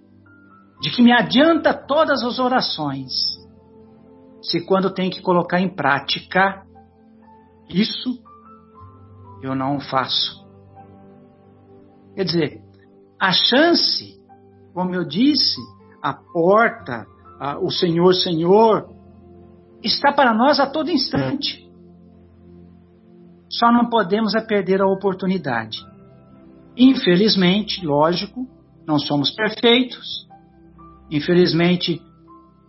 [0.85, 3.11] de que me adianta todas as orações,
[4.39, 6.63] se quando tem que colocar em prática
[7.67, 8.21] isso,
[9.41, 10.45] eu não faço.
[12.13, 12.61] Quer dizer,
[13.19, 14.21] a chance,
[14.75, 15.59] como eu disse,
[16.03, 17.07] a porta,
[17.39, 18.87] a, o Senhor, Senhor,
[19.81, 21.67] está para nós a todo instante.
[23.49, 25.79] Só não podemos é perder a oportunidade.
[26.77, 28.47] Infelizmente, lógico,
[28.85, 30.24] não somos perfeitos,
[31.09, 32.01] Infelizmente,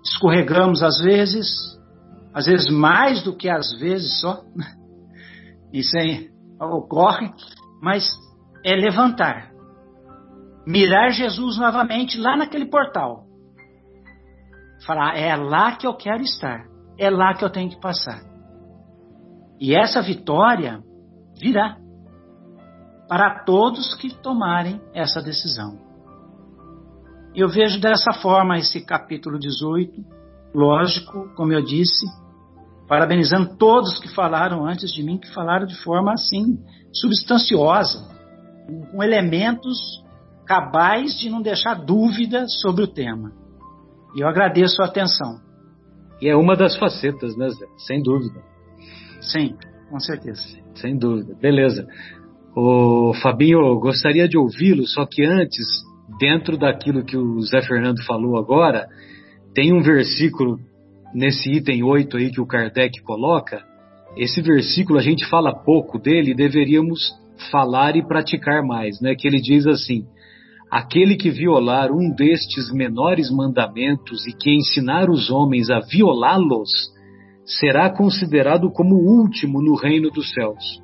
[0.05, 1.49] escorregamos às vezes,
[2.35, 4.43] às vezes mais do que às vezes só.
[5.73, 6.31] Isso aí
[6.61, 7.31] ocorre,
[7.83, 8.09] mas
[8.65, 9.51] é levantar,
[10.67, 13.25] mirar Jesus novamente lá naquele portal.
[14.87, 16.67] Falar, é lá que eu quero estar,
[16.99, 18.23] é lá que eu tenho que passar.
[19.59, 20.83] E essa vitória
[21.39, 21.79] virá
[23.09, 25.86] para todos que tomarem essa decisão.
[27.37, 29.93] Eu vejo dessa forma esse capítulo 18,
[30.55, 32.07] lógico, como eu disse,
[32.89, 36.59] parabenizando todos que falaram antes de mim, que falaram de forma assim,
[36.95, 38.09] substanciosa,
[38.91, 39.77] com elementos
[40.47, 43.33] cabais de não deixar dúvida sobre o tema.
[44.15, 45.39] E eu agradeço a atenção.
[46.23, 47.67] E é uma das facetas, né, Zé?
[47.87, 48.41] Sem dúvida.
[49.21, 49.55] Sim.
[49.91, 50.43] com certeza.
[50.77, 51.35] Sem dúvida.
[51.39, 51.87] Beleza.
[52.57, 55.67] O Fabinho, gostaria de ouvi-lo, só que antes,
[56.19, 58.87] dentro daquilo que o Zé Fernando falou agora,
[59.55, 60.59] tem um versículo
[61.15, 63.65] nesse item 8 aí que o Kardec coloca.
[64.17, 67.13] Esse versículo a gente fala pouco dele, deveríamos
[67.51, 69.15] falar e praticar mais, né?
[69.15, 70.05] Que ele diz assim:
[70.71, 76.71] Aquele que violar um destes menores mandamentos e que ensinar os homens a violá-los,
[77.45, 80.83] será considerado como o último no reino dos céus.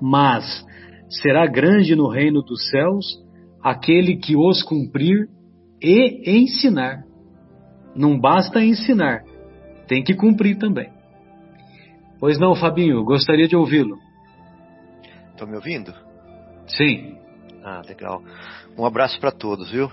[0.00, 0.64] Mas
[1.08, 3.04] será grande no reino dos céus
[3.62, 5.28] aquele que os cumprir
[5.82, 7.04] e ensinar.
[7.94, 9.24] Não basta ensinar,
[9.86, 10.90] tem que cumprir também.
[12.20, 13.98] Pois não, Fabinho, gostaria de ouvi-lo.
[15.30, 15.94] Estão me ouvindo?
[16.66, 17.16] Sim.
[17.64, 18.22] Ah, legal.
[18.76, 19.90] Um abraço para todos, viu?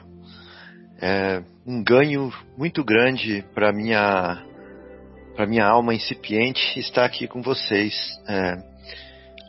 [1.01, 4.43] É um ganho muito grande para minha
[5.35, 7.93] para minha alma incipiente estar aqui com vocês.
[8.27, 8.55] É,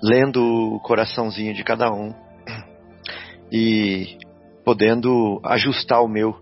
[0.02, 0.42] lendo
[0.74, 2.12] o coraçãozinho de cada um
[3.50, 4.18] e
[4.64, 6.36] podendo ajustar o meu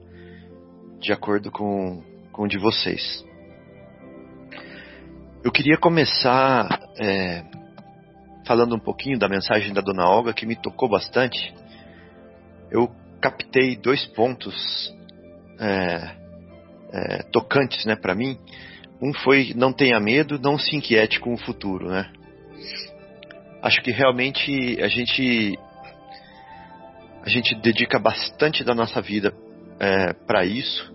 [1.01, 2.03] de acordo com,
[2.33, 3.25] com o de vocês.
[5.43, 7.45] Eu queria começar é,
[8.47, 11.55] falando um pouquinho da mensagem da Dona Olga que me tocou bastante.
[12.71, 12.91] Eu
[13.21, 14.95] captei dois pontos
[15.61, 16.11] é,
[16.93, 18.39] é, tocantes, né, para mim.
[19.03, 22.11] Um foi não tenha medo, não se inquiete com o futuro, né?
[23.65, 25.59] acho que realmente a gente
[27.25, 29.35] a gente dedica bastante da nossa vida
[29.81, 30.93] é, para isso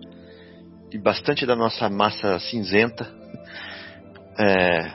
[0.92, 3.12] e bastante da nossa massa cinzenta
[4.38, 4.92] é,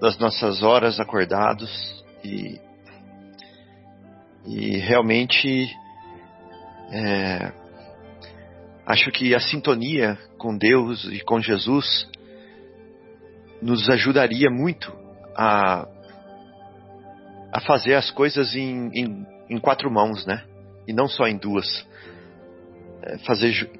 [0.00, 2.60] das nossas horas acordados e
[4.46, 5.68] e realmente
[6.92, 7.52] é,
[8.86, 12.08] acho que a sintonia com Deus e com Jesus
[13.60, 14.96] nos ajudaria muito
[15.36, 15.88] a
[17.50, 20.44] a fazer as coisas em, em, em quatro mãos, né?
[20.88, 21.86] E não só em duas.
[23.02, 23.70] É fazer,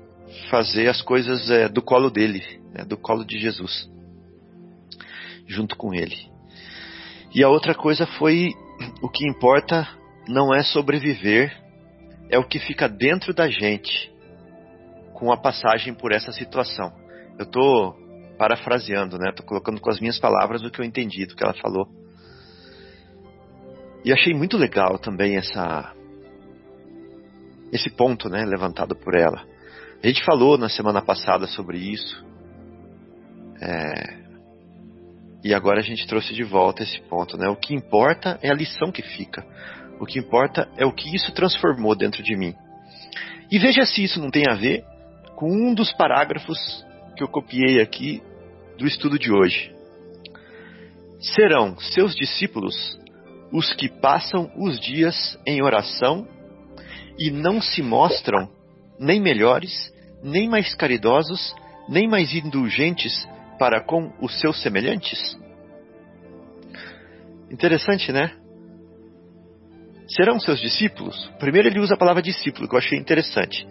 [0.50, 2.84] fazer as coisas é, do colo dele, né?
[2.84, 3.90] do colo de Jesus,
[5.46, 6.16] junto com ele.
[7.34, 8.52] E a outra coisa foi:
[9.02, 9.88] o que importa
[10.28, 11.50] não é sobreviver,
[12.28, 14.12] é o que fica dentro da gente
[15.14, 16.92] com a passagem por essa situação.
[17.38, 17.96] Eu estou
[18.36, 19.30] parafraseando, né?
[19.30, 21.88] Estou colocando com as minhas palavras o que eu entendi do que ela falou.
[24.04, 25.92] E achei muito legal também essa
[27.72, 29.44] esse ponto, né, levantado por ela.
[30.02, 32.24] A gente falou na semana passada sobre isso.
[33.60, 34.18] É,
[35.42, 37.48] e agora a gente trouxe de volta esse ponto, né?
[37.48, 39.44] O que importa é a lição que fica.
[40.00, 42.54] O que importa é o que isso transformou dentro de mim.
[43.50, 44.84] E veja se isso não tem a ver
[45.34, 46.58] com um dos parágrafos
[47.16, 48.22] que eu copiei aqui
[48.76, 49.72] do estudo de hoje.
[51.20, 52.98] Serão seus discípulos
[53.50, 56.26] os que passam os dias em oração
[57.18, 58.48] e não se mostram
[58.98, 59.92] nem melhores,
[60.22, 61.54] nem mais caridosos,
[61.88, 63.26] nem mais indulgentes
[63.58, 65.38] para com os seus semelhantes?
[67.50, 68.32] Interessante, né?
[70.08, 71.30] Serão seus discípulos?
[71.38, 73.66] Primeiro ele usa a palavra discípulo, que eu achei interessante.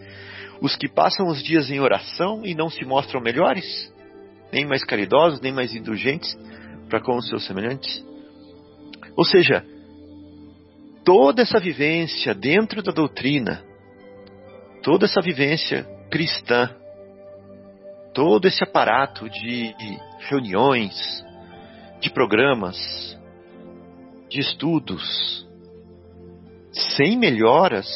[0.61, 3.94] Os que passam os dias em oração e não se mostram melhores,
[4.52, 6.36] nem mais caridosos, nem mais indulgentes
[6.90, 8.03] para com os seus semelhantes?
[9.15, 9.64] Ou seja,
[11.07, 13.63] toda essa vivência dentro da doutrina,
[14.84, 16.69] toda essa vivência cristã,
[18.13, 19.73] todo esse aparato de
[20.27, 20.93] reuniões,
[22.01, 23.17] de programas,
[24.27, 25.47] de estudos,
[26.73, 27.88] sem melhoras,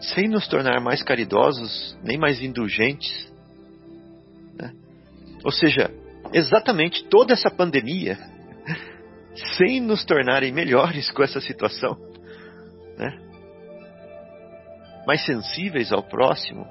[0.00, 3.30] sem nos tornar mais caridosos, nem mais indulgentes.
[4.58, 4.72] Né?
[5.44, 5.90] Ou seja,
[6.32, 8.31] exatamente toda essa pandemia
[9.56, 11.96] sem nos tornarem melhores com essa situação,
[12.98, 13.18] né?
[15.06, 16.66] mais sensíveis ao próximo,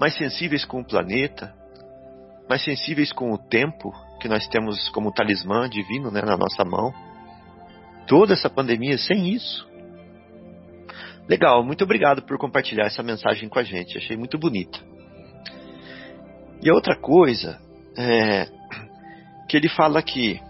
[0.00, 1.54] mais sensíveis com o planeta,
[2.48, 6.92] mais sensíveis com o tempo que nós temos como talismã divino né, na nossa mão.
[8.06, 9.66] Toda essa pandemia sem isso.
[11.26, 14.78] Legal, muito obrigado por compartilhar essa mensagem com a gente, achei muito bonita.
[16.62, 17.58] E outra coisa
[17.96, 18.46] é
[19.48, 20.40] que ele fala aqui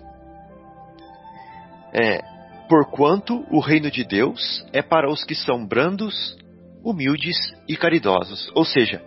[1.95, 2.21] é:
[2.69, 6.37] Porquanto o reino de Deus é para os que são brandos,
[6.83, 7.37] humildes
[7.69, 8.51] e caridosos.
[8.55, 9.03] Ou seja,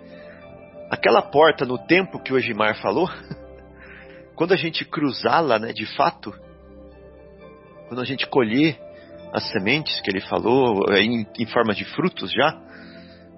[0.90, 3.10] aquela porta no tempo que o Egimar falou,
[4.36, 6.34] quando a gente cruzá-la, né, de fato,
[7.88, 8.80] quando a gente colher
[9.34, 12.58] as sementes que ele falou, é, em, em forma de frutos já,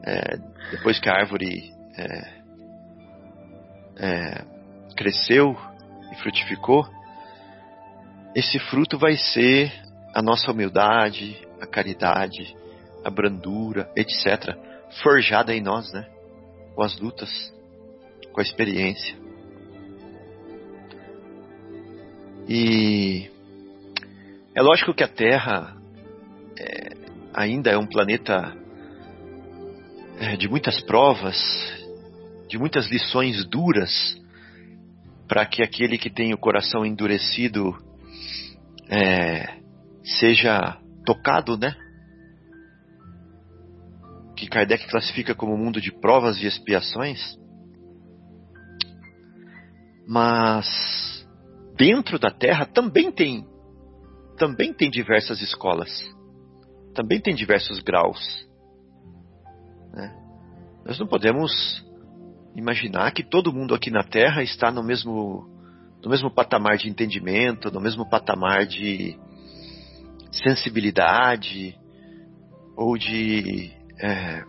[0.06, 0.38] é,
[0.72, 2.40] depois que a árvore é,
[3.98, 4.46] é,
[4.96, 5.58] cresceu
[6.12, 6.86] e frutificou,
[8.36, 9.72] esse fruto vai ser
[10.14, 12.56] a nossa humildade, a caridade,
[13.04, 14.56] a brandura, etc.,
[15.02, 16.08] forjada em nós, né?
[16.76, 17.54] Com as lutas,
[18.32, 19.18] com a experiência.
[22.48, 23.30] E
[24.56, 25.76] é lógico que a Terra
[26.58, 26.90] é,
[27.34, 28.56] ainda é um planeta
[30.20, 31.38] é, de muitas provas,
[32.48, 34.20] de muitas lições duras,
[35.28, 37.78] para que aquele que tem o coração endurecido
[38.90, 39.60] é,
[40.04, 41.76] seja tocado, né?
[44.36, 47.38] Que Kardec classifica como mundo de provas e expiações.
[50.08, 51.28] Mas
[51.78, 53.48] dentro da Terra também tem
[54.38, 55.90] também tem diversas escolas,
[56.96, 58.20] também tem diversos graus.
[59.92, 60.16] Né?
[60.86, 61.52] Nós não podemos
[62.56, 65.59] imaginar que todo mundo aqui na Terra está no mesmo
[66.04, 69.18] no mesmo patamar de entendimento, no mesmo patamar de
[70.32, 71.76] sensibilidade
[72.76, 74.44] ou de é,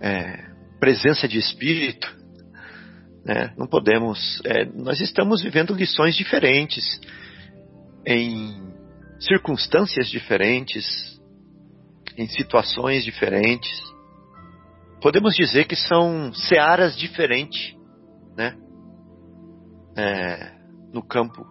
[0.00, 0.44] é,
[0.78, 2.06] presença de espírito.
[3.24, 3.54] Né?
[3.56, 4.42] Não podemos.
[4.44, 7.00] É, nós estamos vivendo lições diferentes,
[8.06, 8.72] em
[9.20, 10.84] circunstâncias diferentes,
[12.18, 13.80] em situações diferentes.
[15.00, 17.74] Podemos dizer que são searas diferentes,
[18.36, 18.56] né?
[19.96, 20.52] É,
[20.92, 21.46] no campo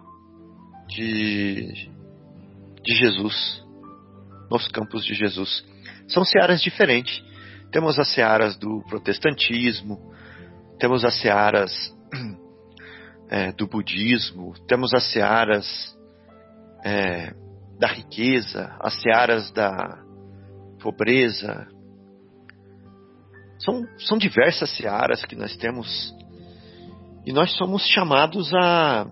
[0.88, 1.90] de,
[2.84, 3.64] de Jesus,
[4.50, 5.66] nos campos de Jesus.
[6.08, 7.24] São searas diferentes.
[7.72, 10.14] Temos as searas do protestantismo,
[10.78, 11.72] temos as searas
[13.30, 15.98] é, do budismo, temos as searas
[16.84, 17.34] é,
[17.80, 20.04] da riqueza, as searas da
[20.82, 21.68] pobreza.
[23.60, 26.14] São, são diversas searas que nós temos
[27.26, 29.08] e nós somos chamados a,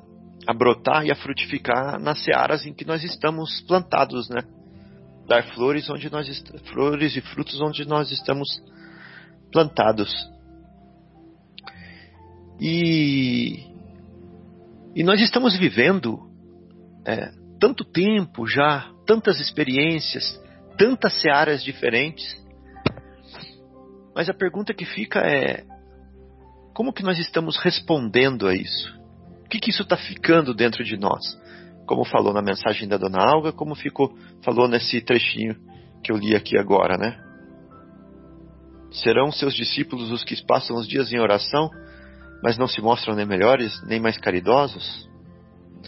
[0.48, 4.42] a brotar e a frutificar nas searas em que nós estamos plantados, né?
[5.28, 6.28] Dar flores onde nós
[6.74, 8.50] flores e frutos onde nós estamos
[9.52, 10.12] plantados.
[12.60, 13.64] E,
[14.96, 16.20] e nós estamos vivendo
[17.06, 20.40] é, tanto tempo já, tantas experiências,
[20.78, 22.26] tantas searas diferentes.
[24.16, 25.64] Mas a pergunta que fica é:
[26.80, 28.98] como que nós estamos respondendo a isso?
[29.44, 31.38] O que, que isso está ficando dentro de nós?
[31.86, 35.58] Como falou na mensagem da Dona Alga, como ficou, falou nesse trechinho
[36.02, 37.20] que eu li aqui agora, né?
[38.94, 41.70] Serão seus discípulos os que passam os dias em oração,
[42.42, 45.06] mas não se mostram nem melhores, nem mais caridosos?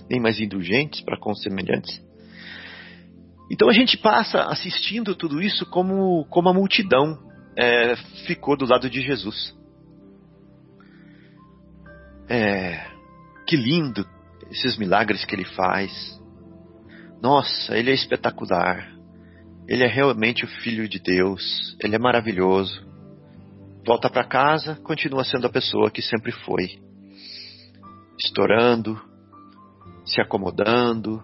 [0.10, 2.02] nem mais indulgentes para com os semelhantes.
[3.50, 7.18] Então a gente passa assistindo tudo isso como, como a multidão
[7.58, 7.96] é,
[8.26, 9.61] ficou do lado de Jesus.
[12.34, 12.88] É,
[13.46, 14.08] que lindo
[14.50, 15.92] esses milagres que ele faz.
[17.22, 18.90] Nossa, ele é espetacular.
[19.68, 21.76] Ele é realmente o Filho de Deus.
[21.84, 22.88] Ele é maravilhoso.
[23.86, 26.80] Volta para casa, continua sendo a pessoa que sempre foi.
[28.24, 28.98] Estourando,
[30.06, 31.22] se acomodando,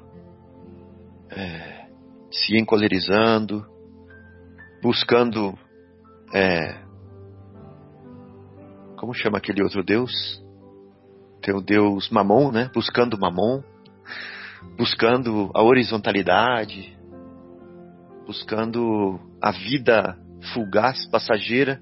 [1.31, 1.87] é,
[2.29, 3.65] se encolerizando,
[4.83, 5.57] buscando.
[6.33, 6.83] É,
[8.97, 10.45] como chama aquele outro Deus?
[11.47, 12.69] Tem o Deus Mamon, né?
[12.73, 13.63] Buscando Mamon,
[14.77, 16.93] buscando a horizontalidade,
[18.25, 20.19] buscando a vida
[20.53, 21.81] fugaz, passageira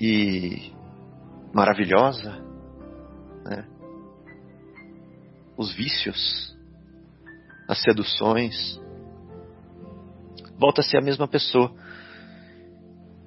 [0.00, 0.72] e
[1.54, 2.42] maravilhosa,
[3.44, 3.68] né?
[5.56, 6.58] os vícios,
[7.68, 8.82] as seduções.
[10.58, 11.72] Volta a ser a mesma pessoa.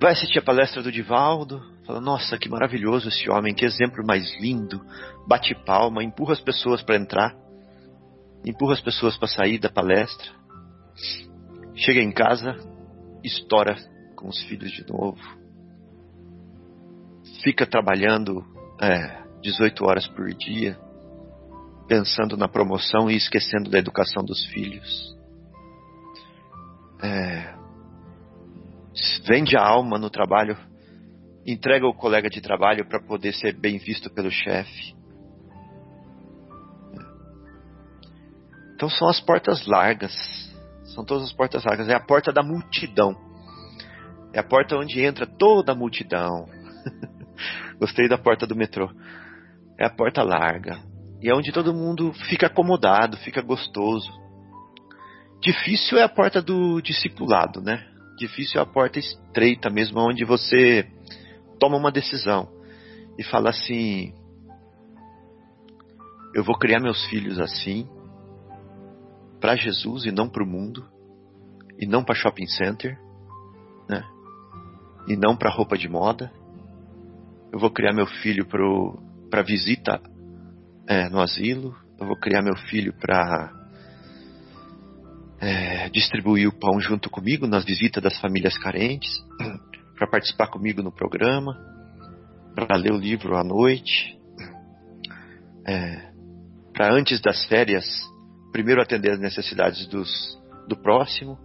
[0.02, 4.40] Vai assistir a palestra do Divaldo, fala: Nossa, que maravilhoso esse homem, que exemplo mais
[4.40, 4.80] lindo.
[5.28, 7.36] Bate palma, empurra as pessoas para entrar,
[8.46, 10.30] empurra as pessoas para sair da palestra.
[11.76, 12.56] Chega em casa,
[13.24, 13.76] estoura
[14.16, 15.20] com os filhos de novo.
[17.44, 18.46] Fica trabalhando
[18.82, 20.78] é, 18 horas por dia
[21.88, 25.18] pensando na promoção e esquecendo da educação dos filhos.
[27.02, 27.56] É,
[29.26, 30.56] vende a alma no trabalho,
[31.52, 34.96] entrega o colega de trabalho para poder ser bem visto pelo chefe.
[38.76, 40.14] Então são as portas largas,
[40.96, 43.14] são todas as portas largas, é a porta da multidão,
[44.34, 46.48] é a porta onde entra toda a multidão.
[47.78, 48.90] Gostei da porta do metrô.
[49.78, 50.80] É a porta larga,
[51.22, 54.10] e é onde todo mundo fica acomodado, fica gostoso.
[55.42, 57.86] Difícil é a porta do discipulado, né?
[58.18, 60.86] Difícil é a porta estreita mesmo, onde você
[61.60, 62.50] toma uma decisão
[63.18, 64.14] e fala assim:
[66.34, 67.88] Eu vou criar meus filhos assim,
[69.40, 70.88] para Jesus e não para o mundo,
[71.78, 72.98] e não para shopping center,
[73.88, 74.04] né?
[75.08, 76.32] E não para roupa de moda.
[77.52, 78.46] Eu vou criar meu filho
[79.30, 80.00] para visita
[80.88, 81.76] é, no asilo.
[82.00, 83.52] Eu vou criar meu filho para
[85.42, 89.10] é, distribuir o pão junto comigo nas visitas das famílias carentes,
[90.00, 91.60] para participar comigo no programa,
[92.56, 94.18] para ler o livro à noite,
[95.68, 96.14] é,
[96.74, 97.86] para antes das férias,
[98.54, 100.10] primeiro atender as necessidades dos,
[100.70, 101.38] do próximo.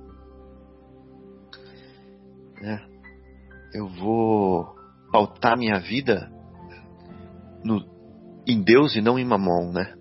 [2.63, 2.81] Né?
[3.75, 4.73] Eu vou
[5.11, 6.31] pautar minha vida
[7.65, 7.85] no,
[8.47, 9.95] em Deus e não em mamon, né?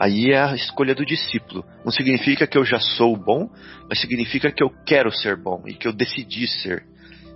[0.00, 1.62] Aí é a escolha do discípulo.
[1.84, 3.50] Não significa que eu já sou bom,
[3.86, 6.86] mas significa que eu quero ser bom e que eu decidi ser,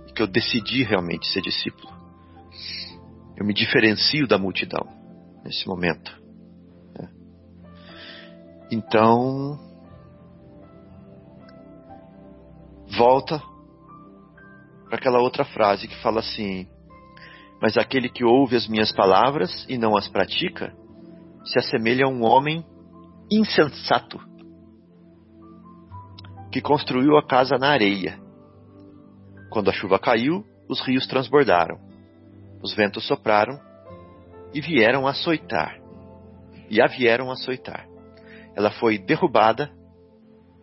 [0.09, 1.93] e que eu decidi realmente ser discípulo.
[3.37, 4.83] Eu me diferencio da multidão
[5.43, 6.11] nesse momento.
[6.97, 7.07] Né?
[8.71, 9.59] Então,
[12.97, 13.39] volta
[14.85, 16.67] para aquela outra frase que fala assim:
[17.61, 20.73] Mas aquele que ouve as minhas palavras e não as pratica,
[21.45, 22.65] se assemelha a um homem
[23.29, 24.19] insensato
[26.51, 28.19] que construiu a casa na areia.
[29.49, 31.77] Quando a chuva caiu, os rios transbordaram,
[32.63, 33.59] os ventos sopraram
[34.53, 35.79] e vieram açoitar.
[36.69, 37.87] E a vieram açoitar.
[38.55, 39.69] Ela foi derrubada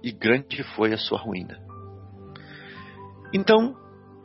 [0.02, 1.58] e grande foi a sua ruína.
[3.32, 3.76] Então,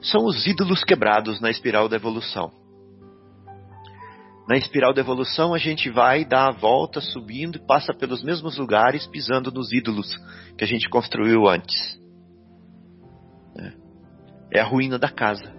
[0.01, 2.51] são os ídolos quebrados na espiral da evolução.
[4.48, 8.57] Na espiral da evolução, a gente vai dar a volta subindo e passa pelos mesmos
[8.57, 10.07] lugares, pisando nos ídolos
[10.57, 11.99] que a gente construiu antes.
[13.60, 15.53] É, é a ruína da casa.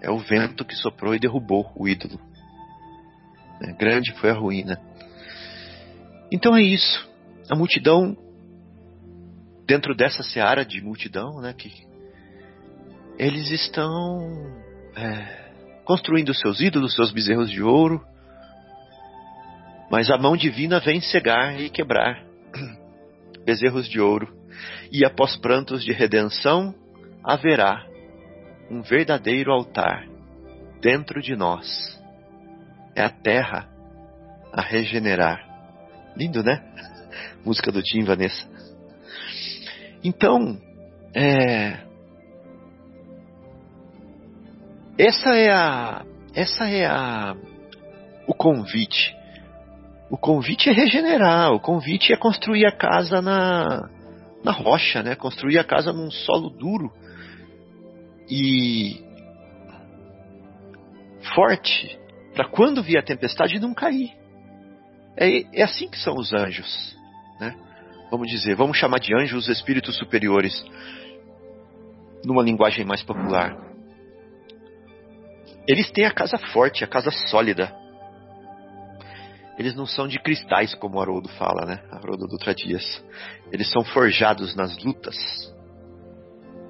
[0.00, 2.18] É o vento que soprou e derrubou o ídolo.
[3.60, 4.80] É, grande foi a ruína.
[6.32, 7.06] Então é isso.
[7.50, 8.16] A multidão,
[9.66, 11.70] dentro dessa seara de multidão, né, que
[13.18, 14.30] eles estão
[14.96, 15.47] é,
[15.88, 18.04] construindo seus ídolos, seus bezerros de ouro.
[19.90, 22.22] Mas a mão divina vem cegar e quebrar
[23.46, 24.30] bezerros de ouro.
[24.92, 26.74] E após prantos de redenção,
[27.24, 27.86] haverá
[28.70, 30.06] um verdadeiro altar
[30.82, 31.66] dentro de nós.
[32.94, 33.66] É a terra
[34.52, 35.40] a regenerar.
[36.14, 36.62] Lindo, né?
[37.46, 38.46] Música do Tim Vanessa.
[40.04, 40.60] Então,
[41.14, 41.87] é,
[44.98, 46.04] essa é a
[46.34, 47.36] essa é a
[48.26, 49.16] o convite.
[50.10, 53.88] O convite é regenerar, o convite é construir a casa na
[54.42, 55.14] na rocha, né?
[55.14, 56.92] Construir a casa num solo duro
[58.28, 59.00] e
[61.34, 61.98] forte
[62.34, 64.12] para quando vier a tempestade não cair.
[65.16, 66.96] É, é assim que são os anjos,
[67.40, 67.54] né?
[68.10, 70.64] Vamos dizer, vamos chamar de anjos os espíritos superiores,
[72.24, 73.67] numa linguagem mais popular.
[75.68, 77.70] Eles têm a casa forte, a casa sólida.
[79.58, 81.82] Eles não são de cristais, como o Haroldo fala, né?
[81.90, 83.04] Haroldo Dutra Dias.
[83.52, 85.16] Eles são forjados nas lutas.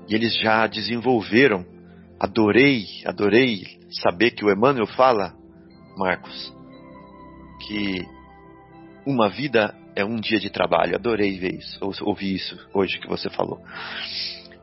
[0.08, 1.64] E eles já desenvolveram.
[2.18, 5.32] Adorei, adorei saber que o Emmanuel fala,
[5.96, 6.52] Marcos,
[7.66, 8.04] que
[9.06, 10.96] uma vida é um dia de trabalho.
[10.96, 13.62] Adorei ver isso, ouvir isso hoje que você falou.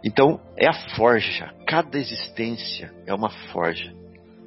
[0.03, 1.53] Então, é a forja.
[1.65, 3.93] Cada existência é uma forja.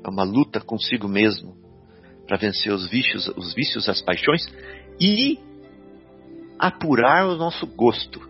[0.05, 1.57] É uma luta consigo mesmo
[2.27, 4.43] para vencer os vícios, os vícios, as paixões
[5.01, 5.39] e
[6.59, 8.20] apurar o nosso gosto.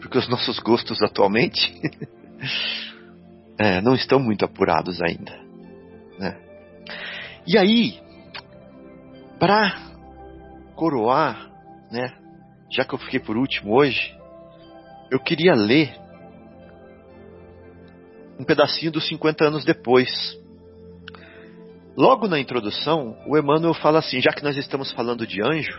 [0.00, 1.72] Porque os nossos gostos atualmente
[3.58, 5.38] é, não estão muito apurados ainda.
[6.18, 6.40] Né?
[7.46, 8.00] E aí,
[9.38, 9.76] para
[10.74, 11.50] coroar,
[11.90, 12.12] né,
[12.70, 14.16] já que eu fiquei por último hoje,
[15.10, 16.03] eu queria ler
[18.38, 20.10] um pedacinho dos 50 anos depois.
[21.96, 25.78] Logo na introdução, o Emmanuel fala assim: já que nós estamos falando de anjo,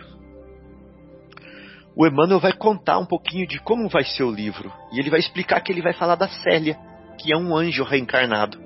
[1.94, 4.72] o Emmanuel vai contar um pouquinho de como vai ser o livro.
[4.92, 6.78] E ele vai explicar que ele vai falar da Célia,
[7.18, 8.58] que é um anjo reencarnado.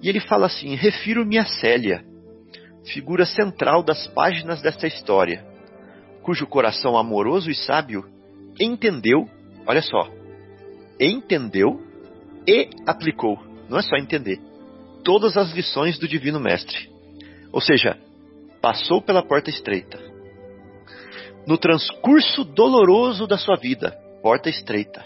[0.00, 2.04] E ele fala assim: refiro-me a Célia,
[2.86, 5.44] figura central das páginas desta história,
[6.22, 8.10] cujo coração amoroso e sábio
[8.58, 9.28] entendeu,
[9.66, 10.08] olha só,
[11.00, 11.80] entendeu
[12.46, 13.38] e aplicou,
[13.68, 14.40] não é só entender,
[15.04, 16.90] todas as lições do Divino Mestre.
[17.52, 17.98] Ou seja,
[18.60, 19.98] passou pela porta estreita.
[21.46, 23.90] No transcurso doloroso da sua vida,
[24.22, 25.04] porta estreita.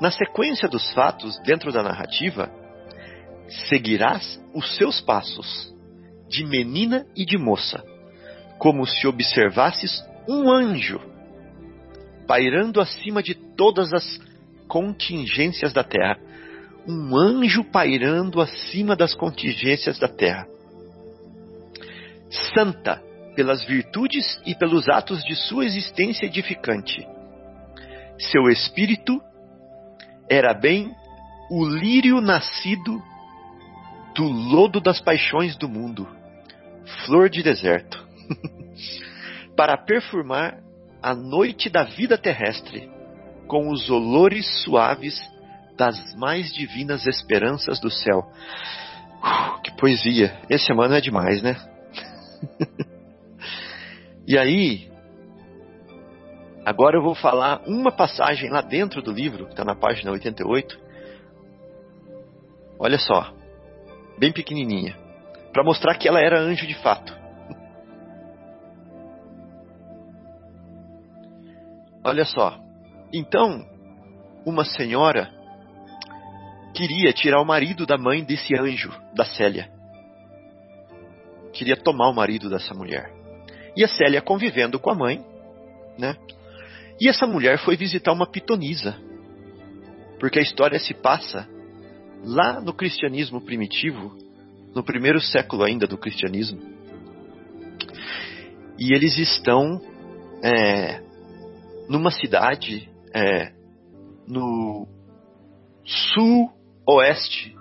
[0.00, 2.50] Na sequência dos fatos dentro da narrativa,
[3.68, 5.72] seguirás os seus passos,
[6.28, 7.84] de menina e de moça,
[8.58, 11.14] como se observasses um anjo
[12.26, 14.20] pairando acima de todas as
[14.74, 16.18] contingências da terra.
[16.84, 20.48] Um anjo pairando acima das contingências da terra.
[22.52, 23.00] Santa
[23.36, 27.06] pelas virtudes e pelos atos de sua existência edificante.
[28.18, 29.20] Seu espírito
[30.28, 30.92] era bem
[31.52, 33.00] o lírio nascido
[34.16, 36.08] do lodo das paixões do mundo,
[37.06, 38.04] flor de deserto,
[39.56, 40.58] para perfumar
[41.00, 42.93] a noite da vida terrestre
[43.46, 45.18] com os olores suaves
[45.76, 48.30] das mais divinas esperanças do céu.
[49.22, 50.38] Uh, que poesia!
[50.48, 51.56] Esse semana é demais, né?
[54.26, 54.90] e aí,
[56.64, 60.78] agora eu vou falar uma passagem lá dentro do livro, que está na página 88.
[62.78, 63.32] Olha só,
[64.18, 64.96] bem pequenininha,
[65.52, 67.14] para mostrar que ela era anjo de fato.
[72.04, 72.63] Olha só,
[73.16, 73.64] então,
[74.44, 75.30] uma senhora
[76.74, 79.70] queria tirar o marido da mãe desse anjo, da Célia.
[81.52, 83.12] Queria tomar o marido dessa mulher.
[83.76, 85.24] E a Célia convivendo com a mãe,
[85.96, 86.16] né?
[87.00, 88.96] E essa mulher foi visitar uma pitonisa.
[90.18, 91.48] Porque a história se passa
[92.24, 94.16] lá no cristianismo primitivo,
[94.74, 96.60] no primeiro século ainda do cristianismo.
[98.78, 99.80] E eles estão
[100.42, 101.00] é,
[101.88, 103.52] numa cidade é,
[104.26, 104.88] no
[105.84, 107.54] sul-oeste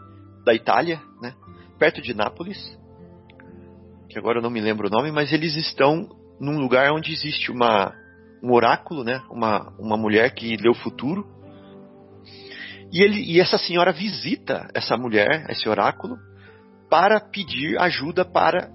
[0.43, 1.35] da Itália, né,
[1.77, 2.57] perto de Nápoles,
[4.09, 6.09] que agora eu não me lembro o nome, mas eles estão
[6.39, 7.93] num lugar onde existe uma,
[8.41, 11.31] um oráculo, né, uma, uma mulher que lê o futuro.
[12.91, 16.17] E, ele, e essa senhora visita essa mulher, esse oráculo,
[16.89, 18.69] para pedir ajuda para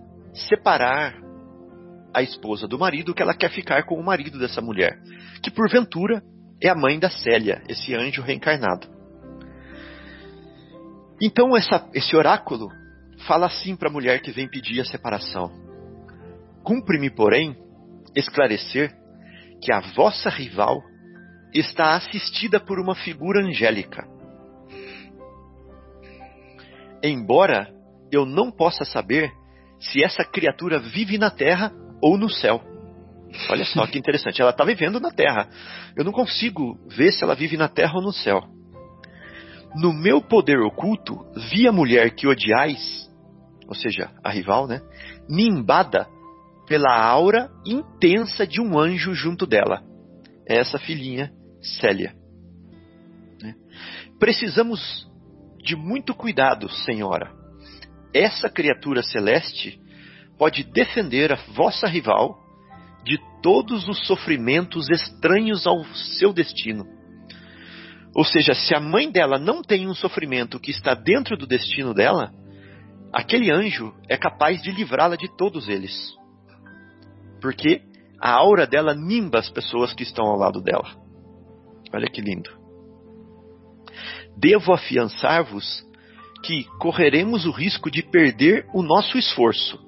[0.49, 1.15] separar
[2.13, 5.01] a esposa do marido, que ela quer ficar com o marido dessa mulher,
[5.43, 6.23] que porventura
[6.61, 8.87] é a mãe da Célia, esse anjo reencarnado.
[11.21, 12.69] Então essa, esse oráculo
[13.27, 15.51] fala assim para a mulher que vem pedir a separação:
[16.63, 17.57] Cumpre-me, porém,
[18.15, 18.95] esclarecer
[19.61, 20.83] que a vossa rival
[21.53, 24.07] está assistida por uma figura angélica.
[27.03, 27.73] Embora
[28.11, 29.31] eu não possa saber
[29.81, 31.73] se essa criatura vive na terra
[32.03, 32.63] ou no céu.
[33.51, 34.41] Olha só que interessante.
[34.41, 35.49] Ela está vivendo na Terra.
[35.97, 38.43] Eu não consigo ver se ela vive na Terra ou no céu.
[39.77, 43.09] No meu poder oculto, vi a mulher que odiais,
[43.67, 44.81] ou seja, a rival, né?
[45.29, 46.07] Nimbada
[46.67, 49.83] pela aura intensa de um anjo junto dela.
[50.49, 51.31] É essa filhinha,
[51.81, 52.15] Célia.
[53.43, 53.55] Né?
[54.19, 55.07] Precisamos
[55.63, 57.31] de muito cuidado, senhora.
[58.15, 59.79] Essa criatura celeste
[60.39, 62.39] pode defender a vossa rival
[63.05, 65.85] de todos os sofrimentos estranhos ao
[66.19, 66.87] seu destino.
[68.15, 71.95] Ou seja, se a mãe dela não tem um sofrimento que está dentro do destino
[71.95, 72.33] dela,
[73.13, 75.95] aquele anjo é capaz de livrá-la de todos eles.
[77.41, 77.83] Porque
[78.21, 80.89] a aura dela nimba as pessoas que estão ao lado dela.
[81.93, 82.51] Olha que lindo.
[84.37, 85.85] Devo afiançar-vos
[86.45, 89.79] que correremos o risco de perder o nosso esforço.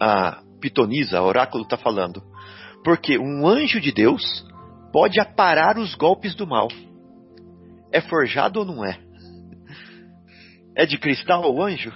[0.00, 2.22] A, a pitonisa, oráculo está falando.
[2.82, 4.22] Porque um anjo de Deus
[4.90, 6.68] pode aparar os golpes do mal.
[7.92, 8.98] É forjado ou não é?
[10.74, 11.92] É de cristal o anjo?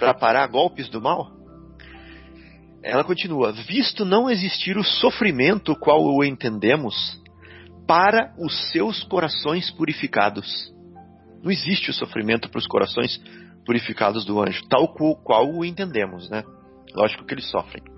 [0.00, 1.30] Para parar golpes do mal?
[2.82, 7.22] Ela continua: Visto não existir o sofrimento qual o entendemos,
[7.86, 10.72] para os seus corações purificados.
[11.40, 13.16] Não existe o sofrimento para os corações
[13.64, 14.92] purificados do anjo, tal
[15.22, 16.42] qual o entendemos, né?
[16.94, 17.91] Lógico que eles sofrem.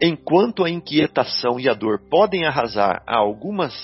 [0.00, 3.74] Enquanto a inquietação e a dor podem arrasar a algumas.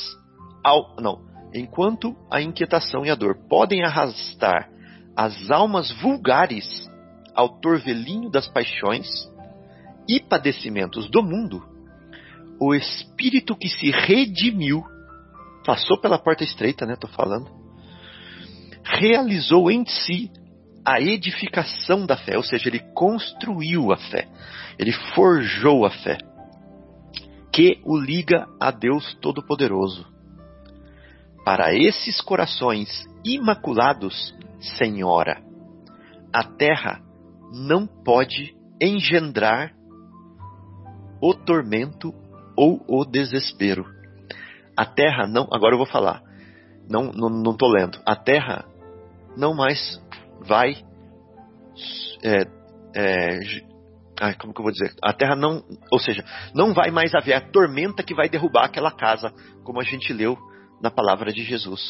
[0.62, 1.22] Ao, não.
[1.52, 4.70] Enquanto a inquietação e a dor podem arrastar
[5.16, 6.88] as almas vulgares
[7.34, 9.06] ao torvelinho das paixões
[10.08, 11.62] e padecimentos do mundo,
[12.60, 14.84] o espírito que se redimiu,
[15.64, 16.96] passou pela porta estreita, né?
[16.96, 17.50] Tô falando,
[18.84, 20.30] realizou em si
[20.84, 24.28] a edificação da fé, ou seja, ele construiu a fé,
[24.78, 26.18] ele forjou a fé,
[27.52, 30.06] que o liga a Deus Todo-Poderoso.
[31.44, 32.88] Para esses corações
[33.24, 35.42] imaculados, Senhora,
[36.32, 37.00] a terra
[37.52, 39.72] não pode engendrar
[41.20, 42.12] o tormento
[42.56, 43.86] ou o desespero.
[44.76, 46.22] A terra não, agora eu vou falar,
[46.88, 47.98] não, não, não tô lendo.
[48.04, 48.64] A terra
[49.36, 50.02] não mais
[50.46, 50.76] vai
[52.22, 52.46] é,
[52.94, 53.38] é,
[54.20, 54.94] ai, como que eu vou dizer?
[55.02, 58.90] A terra não, ou seja, não vai mais haver a tormenta que vai derrubar aquela
[58.90, 60.38] casa, como a gente leu
[60.80, 61.80] na palavra de Jesus,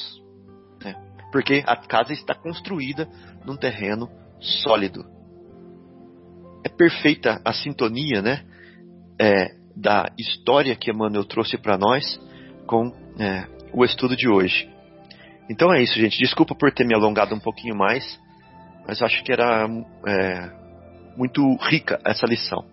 [0.83, 0.95] né?
[1.31, 3.09] porque a casa está construída
[3.45, 4.09] num terreno
[4.41, 5.05] sólido.
[6.65, 8.45] É perfeita a sintonia, né,
[9.21, 12.19] é, da história que Emmanuel trouxe para nós
[12.67, 14.71] com é, o estudo de hoje.
[15.51, 16.19] Então é isso, gente.
[16.19, 18.19] Desculpa por ter me alongado um pouquinho mais,
[18.87, 19.67] mas acho que era
[20.07, 20.51] é,
[21.17, 22.65] muito rica essa lição.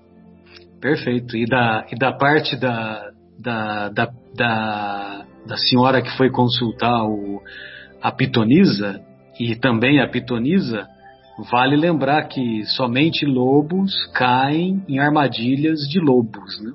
[0.79, 1.38] Perfeito.
[1.38, 7.41] E da, e da parte da, da, da, da, da senhora que foi consultar o,
[8.01, 9.01] a pitonisa,
[9.39, 10.88] e também a pitonisa,
[11.51, 16.61] vale lembrar que somente lobos caem em armadilhas de lobos.
[16.61, 16.71] Né?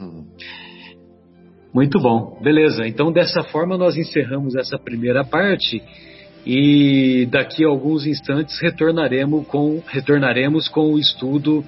[0.00, 0.26] Hum.
[1.74, 2.86] Muito bom, beleza.
[2.86, 5.82] Então, dessa forma, nós encerramos essa primeira parte
[6.46, 11.64] e daqui a alguns instantes retornaremos com, retornaremos com o estudo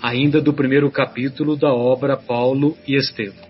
[0.00, 3.47] ainda do primeiro capítulo da obra Paulo e Estevão.